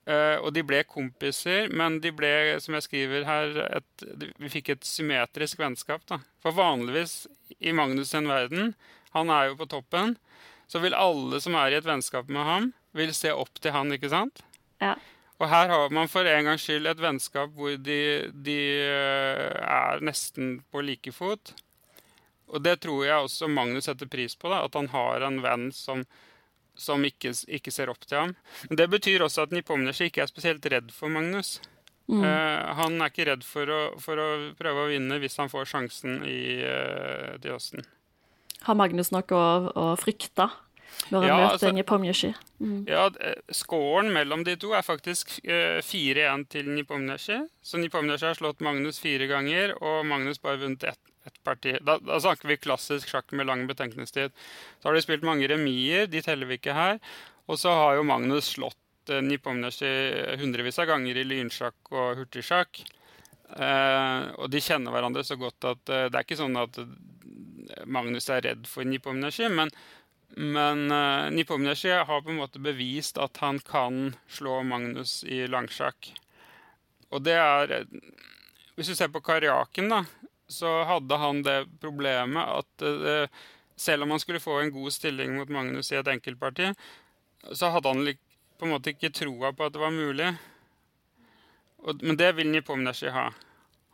Uh, 0.08 0.40
og 0.40 0.54
de 0.56 0.62
ble 0.64 0.80
kompiser, 0.88 1.68
men 1.68 1.98
de 2.00 2.12
ble, 2.16 2.30
som 2.64 2.76
jeg 2.78 2.86
skriver 2.86 3.26
her, 3.28 3.58
et, 3.80 4.06
vi 4.40 4.48
fikk 4.52 4.72
et 4.72 4.88
symmetrisk 4.88 5.60
vennskap. 5.60 6.06
Da. 6.08 6.20
For 6.44 6.56
vanligvis 6.56 7.26
i 7.60 7.74
Magnus' 7.76 8.14
sin 8.14 8.28
verden, 8.30 8.72
han 9.12 9.32
er 9.34 9.50
jo 9.50 9.58
på 9.60 9.68
toppen, 9.68 10.16
så 10.68 10.80
vil 10.80 10.96
alle 10.96 11.40
som 11.44 11.56
er 11.60 11.72
i 11.72 11.78
et 11.80 11.86
vennskap 11.88 12.28
med 12.32 12.44
ham, 12.44 12.72
vil 12.96 13.12
se 13.16 13.32
opp 13.32 13.60
til 13.60 13.74
han, 13.76 13.92
ikke 13.92 14.10
sant? 14.12 14.42
Ja. 14.80 14.96
Og 15.38 15.46
her 15.52 15.70
har 15.70 15.92
man 15.94 16.10
for 16.10 16.26
en 16.26 16.48
gangs 16.48 16.64
skyld 16.66 16.88
et 16.90 17.00
vennskap 17.02 17.52
hvor 17.54 17.76
de, 17.78 18.00
de 18.32 18.58
uh, 18.88 19.60
er 19.60 20.04
nesten 20.04 20.58
på 20.72 20.82
like 20.82 21.12
fot. 21.14 21.52
Og 22.48 22.64
det 22.64 22.78
tror 22.82 23.04
jeg 23.04 23.26
også 23.26 23.50
Magnus 23.52 23.86
setter 23.86 24.08
pris 24.10 24.34
på, 24.34 24.50
da, 24.50 24.64
at 24.64 24.76
han 24.78 24.88
har 24.94 25.26
en 25.26 25.42
venn 25.44 25.68
som, 25.74 26.06
som 26.78 27.02
ikke, 27.04 27.34
ikke, 27.58 27.74
ser 27.74 27.90
opp 27.92 28.06
til 28.06 28.20
ham. 28.22 28.36
Men 28.70 28.80
det 28.80 28.88
betyr 28.92 29.24
også 29.26 29.46
at 29.46 29.54
Nipomnesi 29.54 30.08
ikke 30.08 30.24
er 30.24 30.30
spesielt 30.30 30.66
redd 30.70 30.92
for 30.94 31.12
Magnus. 31.12 31.58
Mm. 32.08 32.22
Uh, 32.22 32.70
han 32.78 33.02
er 33.02 33.10
ikke 33.12 33.26
redd 33.28 33.44
for 33.44 33.68
å, 33.68 33.80
for 34.00 34.20
å, 34.20 34.28
prøve 34.56 34.86
å 34.86 34.88
vinne 34.88 35.18
hvis 35.20 35.36
han 35.42 35.50
får 35.52 35.68
sjansen 35.68 36.22
i, 36.24 36.62
uh, 36.64 37.34
til 37.42 37.52
høsten. 37.58 37.84
Har 38.64 38.78
Magnus 38.78 39.12
noe 39.14 39.26
å, 39.36 39.44
å 39.76 39.90
frykte 40.00 40.48
når 41.12 41.20
han 41.20 41.28
ja, 41.28 41.36
møter 41.36 41.52
altså, 41.52 41.72
Nipomnesji? 41.76 42.30
Mm. 42.64 42.80
Ja, 42.88 43.04
Skåren 43.10 43.54
Scoren 43.54 44.10
mellom 44.14 44.42
de 44.46 44.56
to 44.60 44.72
er 44.76 44.86
faktisk 44.86 45.36
uh, 45.44 45.84
4-1 45.84 46.48
til 46.54 46.72
Nipomnesi. 46.72 47.42
Så 47.62 47.80
Nipomnesi 47.82 48.26
har 48.30 48.38
slått 48.38 48.64
Magnus 48.64 49.02
fire 49.02 49.28
ganger, 49.30 49.76
og 49.82 50.06
Magnus 50.08 50.40
bare 50.42 50.62
vunnet 50.64 50.88
ett 50.88 51.02
et 51.28 51.40
parti. 51.46 51.76
Da, 51.84 51.98
da, 52.02 52.18
snakker 52.24 52.50
vi 52.50 52.58
klassisk 52.60 53.12
sjakk 53.12 53.32
med 53.36 53.48
lang 53.48 53.64
betenkningstid. 53.70 54.34
Så 54.80 54.90
har 54.90 54.98
de 54.98 55.04
spilt 55.04 55.26
mange 55.26 55.48
remier, 55.50 56.08
de 56.10 56.24
teller 56.24 56.50
vi 56.50 56.58
ikke 56.60 56.76
her. 56.76 57.00
Og 57.48 57.60
så 57.60 57.72
har 57.72 57.96
jo 57.96 58.06
Magnus 58.08 58.52
slått 58.56 59.12
eh, 59.12 59.24
Nipomnesji 59.24 59.92
hundrevis 60.42 60.80
av 60.82 60.90
ganger 60.92 61.20
i 61.20 61.26
lynsjakk 61.28 61.92
og 61.94 62.22
hurtigsjakk. 62.22 62.82
Eh, 63.56 64.22
og 64.36 64.50
de 64.52 64.60
kjenner 64.60 64.92
hverandre 64.92 65.24
så 65.24 65.38
godt 65.40 65.64
at 65.70 65.92
eh, 65.92 66.08
det 66.10 66.18
er 66.18 66.26
ikke 66.26 66.40
sånn 66.40 66.58
at 66.60 66.76
Magnus 67.88 68.28
er 68.32 68.44
redd 68.44 68.68
for 68.68 68.84
Nipomnesji, 68.88 69.48
men, 69.52 69.72
men 70.36 70.92
eh, 70.92 71.30
Nipomnesji 71.32 71.94
har 71.96 72.22
på 72.24 72.32
en 72.32 72.40
måte 72.42 72.60
bevist 72.62 73.20
at 73.20 73.40
han 73.44 73.60
kan 73.64 74.12
slå 74.28 74.60
Magnus 74.68 75.22
i 75.24 75.46
langsjakk. 75.48 76.12
Og 77.08 77.24
det 77.24 77.38
er 77.40 77.86
Hvis 78.76 78.92
du 78.92 78.94
ser 78.94 79.08
på 79.10 79.22
Karjaken, 79.24 79.88
da, 79.90 80.04
så 80.48 80.82
hadde 80.88 81.16
han 81.20 81.42
det 81.44 81.58
problemet 81.80 82.40
at 82.42 82.84
uh, 82.84 83.40
selv 83.76 84.02
om 84.02 84.10
han 84.10 84.20
skulle 84.20 84.40
få 84.40 84.60
en 84.60 84.72
god 84.72 84.92
stilling 84.92 85.36
mot 85.36 85.48
Magnus 85.48 85.92
i 85.92 85.98
et 86.00 86.08
enkeltparti, 86.08 86.72
så 87.52 87.70
hadde 87.74 87.92
han 87.92 88.08
på 88.58 88.66
en 88.66 88.72
måte 88.72 88.94
ikke 88.94 89.12
troa 89.14 89.52
på 89.54 89.66
at 89.66 89.74
det 89.76 89.82
var 89.82 89.94
mulig. 89.94 90.32
Og, 91.84 92.00
men 92.02 92.16
det 92.18 92.32
vil 92.38 92.50
Nipomneshi 92.50 93.12
ha. 93.14 93.28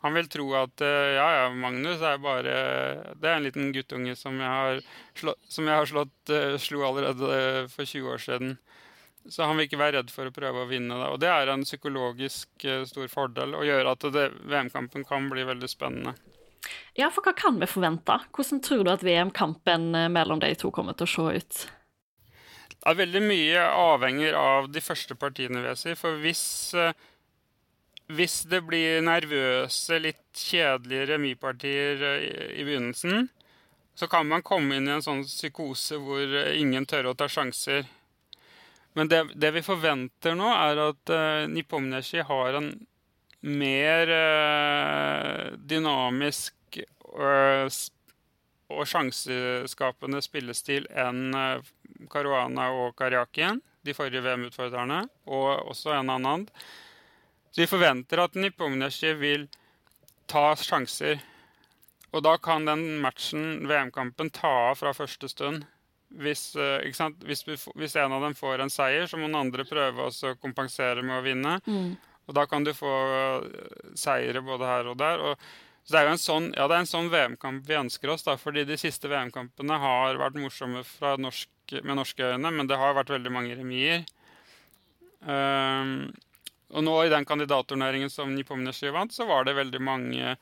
Han 0.05 0.15
vil 0.17 0.29
tro 0.31 0.47
at 0.57 0.81
uh, 0.85 1.11
ja, 1.17 1.27
ja, 1.41 1.45
Magnus 1.53 2.01
er 2.05 2.21
bare 2.21 2.55
Det 3.17 3.29
er 3.29 3.37
en 3.37 3.45
liten 3.45 3.71
guttunge 3.73 4.15
som 4.17 4.37
jeg 4.41 4.49
har, 4.49 4.81
slå, 5.17 5.33
som 5.49 5.69
jeg 5.69 5.81
har 5.81 5.89
slått, 5.91 6.15
uh, 6.31 6.55
slo 6.61 6.85
allerede 6.87 7.67
for 7.73 7.83
20 7.83 8.13
år 8.13 8.23
siden. 8.25 8.55
Så 9.29 9.43
han 9.43 9.57
vil 9.57 9.67
ikke 9.67 9.81
være 9.81 9.99
redd 9.99 10.13
for 10.13 10.29
å 10.29 10.33
prøve 10.33 10.63
å 10.63 10.69
vinne. 10.69 10.97
Da. 11.01 11.09
Og 11.11 11.19
det 11.21 11.31
er 11.33 11.49
en 11.49 11.65
psykologisk 11.65 12.65
stor 12.85 13.09
fordel 13.09 13.57
og 13.57 13.65
gjør 13.65 13.89
at 13.95 14.05
VM-kampen 14.13 15.05
kan 15.09 15.25
bli 15.31 15.45
veldig 15.49 15.69
spennende. 15.71 16.13
Ja, 16.95 17.09
for 17.11 17.25
hva 17.25 17.33
kan 17.37 17.59
vi 17.59 17.69
forvente? 17.69 18.17
Hvordan 18.35 18.61
tror 18.63 18.83
du 18.85 18.91
at 18.93 19.03
VM-kampen 19.05 19.89
eh, 19.95 20.11
mellom 20.11 20.39
de 20.43 20.53
to 20.59 20.71
kommer 20.75 20.97
til 20.97 21.07
å 21.07 21.13
se 21.13 21.41
ut? 21.41 21.65
Det 22.75 22.91
er 22.91 23.01
veldig 23.01 23.21
mye 23.25 23.65
avhenger 23.81 24.37
av 24.37 24.69
de 24.73 24.83
første 24.83 25.17
partiene, 25.19 25.61
vil 25.61 25.71
jeg 25.73 25.81
si. 25.81 25.95
For 25.99 26.21
hvis, 26.21 26.45
eh, 26.77 26.93
hvis 28.13 28.41
det 28.51 28.61
blir 28.67 29.03
nervøse, 29.05 29.99
litt 30.01 30.45
kjedelige 30.45 31.09
remispartier 31.13 32.05
i, 32.15 32.31
i 32.61 32.67
begynnelsen, 32.67 33.29
så 33.95 34.07
kan 34.11 34.27
man 34.27 34.43
komme 34.43 34.75
inn 34.75 34.89
i 34.89 34.95
en 34.97 35.03
sånn 35.03 35.23
psykose 35.27 35.99
hvor 36.03 36.33
ingen 36.51 36.85
tør 36.87 37.11
å 37.11 37.15
ta 37.17 37.29
sjanser. 37.31 37.85
Men 38.95 39.11
det, 39.11 39.21
det 39.35 39.51
vi 39.55 39.63
forventer 39.63 40.35
nå, 40.39 40.47
er 40.51 40.79
at 40.89 41.11
uh, 41.11 41.47
Nipomneshi 41.51 42.23
har 42.27 42.59
en 42.59 42.69
mer 43.45 44.09
uh, 44.09 45.57
dynamisk 45.57 46.79
uh, 47.13 47.67
og 48.73 48.87
sjanseskapende 48.89 50.21
spillestil 50.25 50.87
enn 50.89 51.37
uh, 51.37 51.67
Caruana 52.11 52.71
og 52.73 52.95
Karjakin, 52.97 53.61
de 53.85 53.93
forrige 53.93 54.23
VM-utfordrerne, 54.25 55.03
og 55.29 55.69
også 55.69 55.93
en 55.93 56.09
annen. 56.15 56.47
Så 57.53 57.63
vi 57.63 57.69
forventer 57.69 58.23
at 58.23 58.35
Nipomnesji 58.35 59.13
vil 59.19 59.45
ta 60.27 60.49
sjanser. 60.59 61.21
Og 62.15 62.23
da 62.25 62.33
kan 62.41 62.65
den 62.67 62.97
matchen, 63.03 63.67
VM-kampen, 63.69 64.31
ta 64.33 64.51
av 64.71 64.81
fra 64.81 64.91
første 64.95 65.29
stund. 65.31 65.63
Hvis, 66.15 66.53
hvis, 66.55 67.43
hvis, 67.75 67.95
en 67.99 68.13
av 68.15 68.23
dem 68.23 68.35
får 68.37 68.63
en 68.63 68.71
seier, 68.71 69.07
så 69.07 69.19
må 69.19 69.27
den 69.27 69.39
andre 69.39 69.65
prøve 69.67 70.07
å 70.07 70.35
kompensere 70.41 71.03
med 71.03 71.17
å 71.19 71.23
vinne. 71.25 71.57
Mm. 71.67 71.95
Og 72.25 72.35
da 72.37 72.45
kan 72.49 72.65
du 72.65 72.73
få 72.73 72.91
eh, 73.19 73.47
seire 73.97 74.41
både 74.45 74.69
her 74.69 74.91
og 74.91 74.99
der. 75.01 75.21
Og, 75.21 75.47
så 75.85 75.93
det 75.93 76.01
er 76.01 76.07
jo 76.07 76.13
en 76.15 76.21
sånn, 76.21 76.51
ja, 76.57 76.65
det 76.65 76.77
er 76.77 76.83
en 76.83 76.89
sånn 76.89 77.11
VM-kamp 77.13 77.65
vi 77.67 77.77
ønsker 77.77 78.09
oss, 78.09 78.25
da, 78.25 78.33
fordi 78.41 78.63
de 78.65 78.77
siste 78.81 79.09
VM-kampene 79.11 79.77
har 79.81 80.17
vært 80.17 80.39
morsomme 80.41 80.81
norsk, 81.21 81.49
med 81.77 81.99
norske 81.99 82.31
øyne, 82.33 82.49
men 82.49 82.69
det 82.69 82.79
har 82.81 82.97
vært 82.97 83.13
veldig 83.13 83.33
mange 83.33 83.57
remier. 83.59 84.01
Um, 85.21 86.09
og 86.73 86.85
nå 86.85 86.95
i 87.05 87.11
den 87.13 87.25
kandidatturneringen 87.29 88.09
som 88.09 88.33
Nipomnesjy 88.33 88.89
vant, 88.93 89.13
så 89.13 89.29
var 89.29 89.45
det 89.45 89.53
veldig 89.59 89.81
mange 89.85 90.33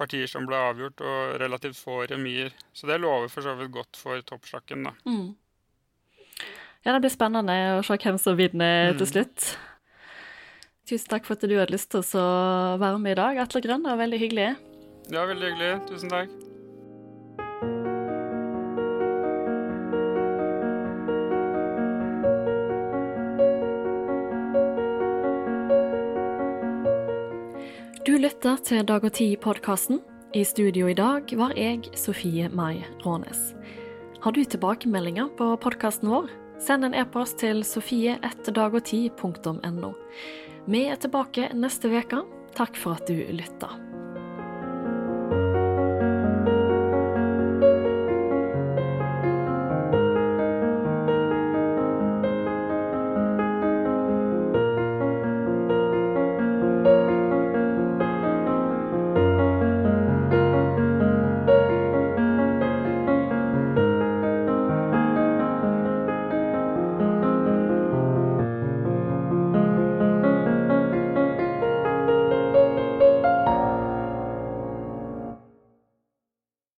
partier 0.00 0.28
som 0.28 0.48
ble 0.48 0.56
avgjort, 0.70 1.04
og 1.04 1.36
relativt 1.44 1.76
få 1.76 2.02
remier. 2.08 2.56
Så 2.72 2.88
det 2.88 3.00
lover 3.04 3.28
for 3.32 3.44
så 3.44 3.52
vidt 3.60 3.74
godt 3.76 4.00
for 4.00 4.24
toppsjakken, 4.24 4.88
da. 4.88 4.96
Mm. 5.04 5.34
Ja, 6.86 6.94
det 6.94 7.02
blir 7.04 7.12
spennende 7.12 7.54
å 7.76 7.84
se 7.84 7.96
hvem 8.00 8.18
som 8.22 8.36
vinner 8.38 8.94
mm. 8.94 8.98
til 9.00 9.08
slutt. 9.10 9.46
Tusen 10.86 11.08
takk 11.10 11.24
for 11.26 11.34
at 11.34 11.42
du 11.42 11.50
hadde 11.58 11.74
lyst 11.74 11.90
til 11.90 11.98
å 12.14 12.78
være 12.78 13.00
med 13.02 13.16
i 13.16 13.18
dag, 13.18 13.34
Atle 13.42 13.58
Grønn. 13.64 13.82
Det 13.82 13.90
var 13.90 13.98
veldig 14.04 14.18
hyggelig. 14.22 14.54
Ja, 15.10 15.26
veldig 15.26 15.48
hyggelig. 15.50 15.82
Tusen 15.90 16.06
takk. 16.12 16.30
Du 28.06 28.14
lytter 28.22 28.54
til 28.62 28.86
Dag 28.86 29.02
og 29.02 29.10
Tid-podkasten. 29.18 29.98
I 30.38 30.46
studio 30.46 30.86
i 30.86 30.94
dag 30.94 31.26
var 31.34 31.50
jeg, 31.58 31.90
Sofie 31.98 32.46
Mai 32.54 32.86
Rånes. 33.02 33.58
Har 34.22 34.30
du 34.30 34.46
tilbakemeldinger 34.46 35.34
på 35.34 35.58
podkasten 35.58 36.06
vår? 36.14 36.30
Send 36.62 36.86
en 36.86 36.94
e-post 36.94 37.42
til 37.42 37.66
sofie1dagogti.no. 37.66 39.90
Vi 40.66 40.80
er 40.90 40.98
tilbake 40.98 41.52
neste 41.54 41.86
uke. 41.92 42.24
Takk 42.56 42.78
for 42.80 42.98
at 42.98 43.06
du 43.06 43.14
lytta. 43.30 43.68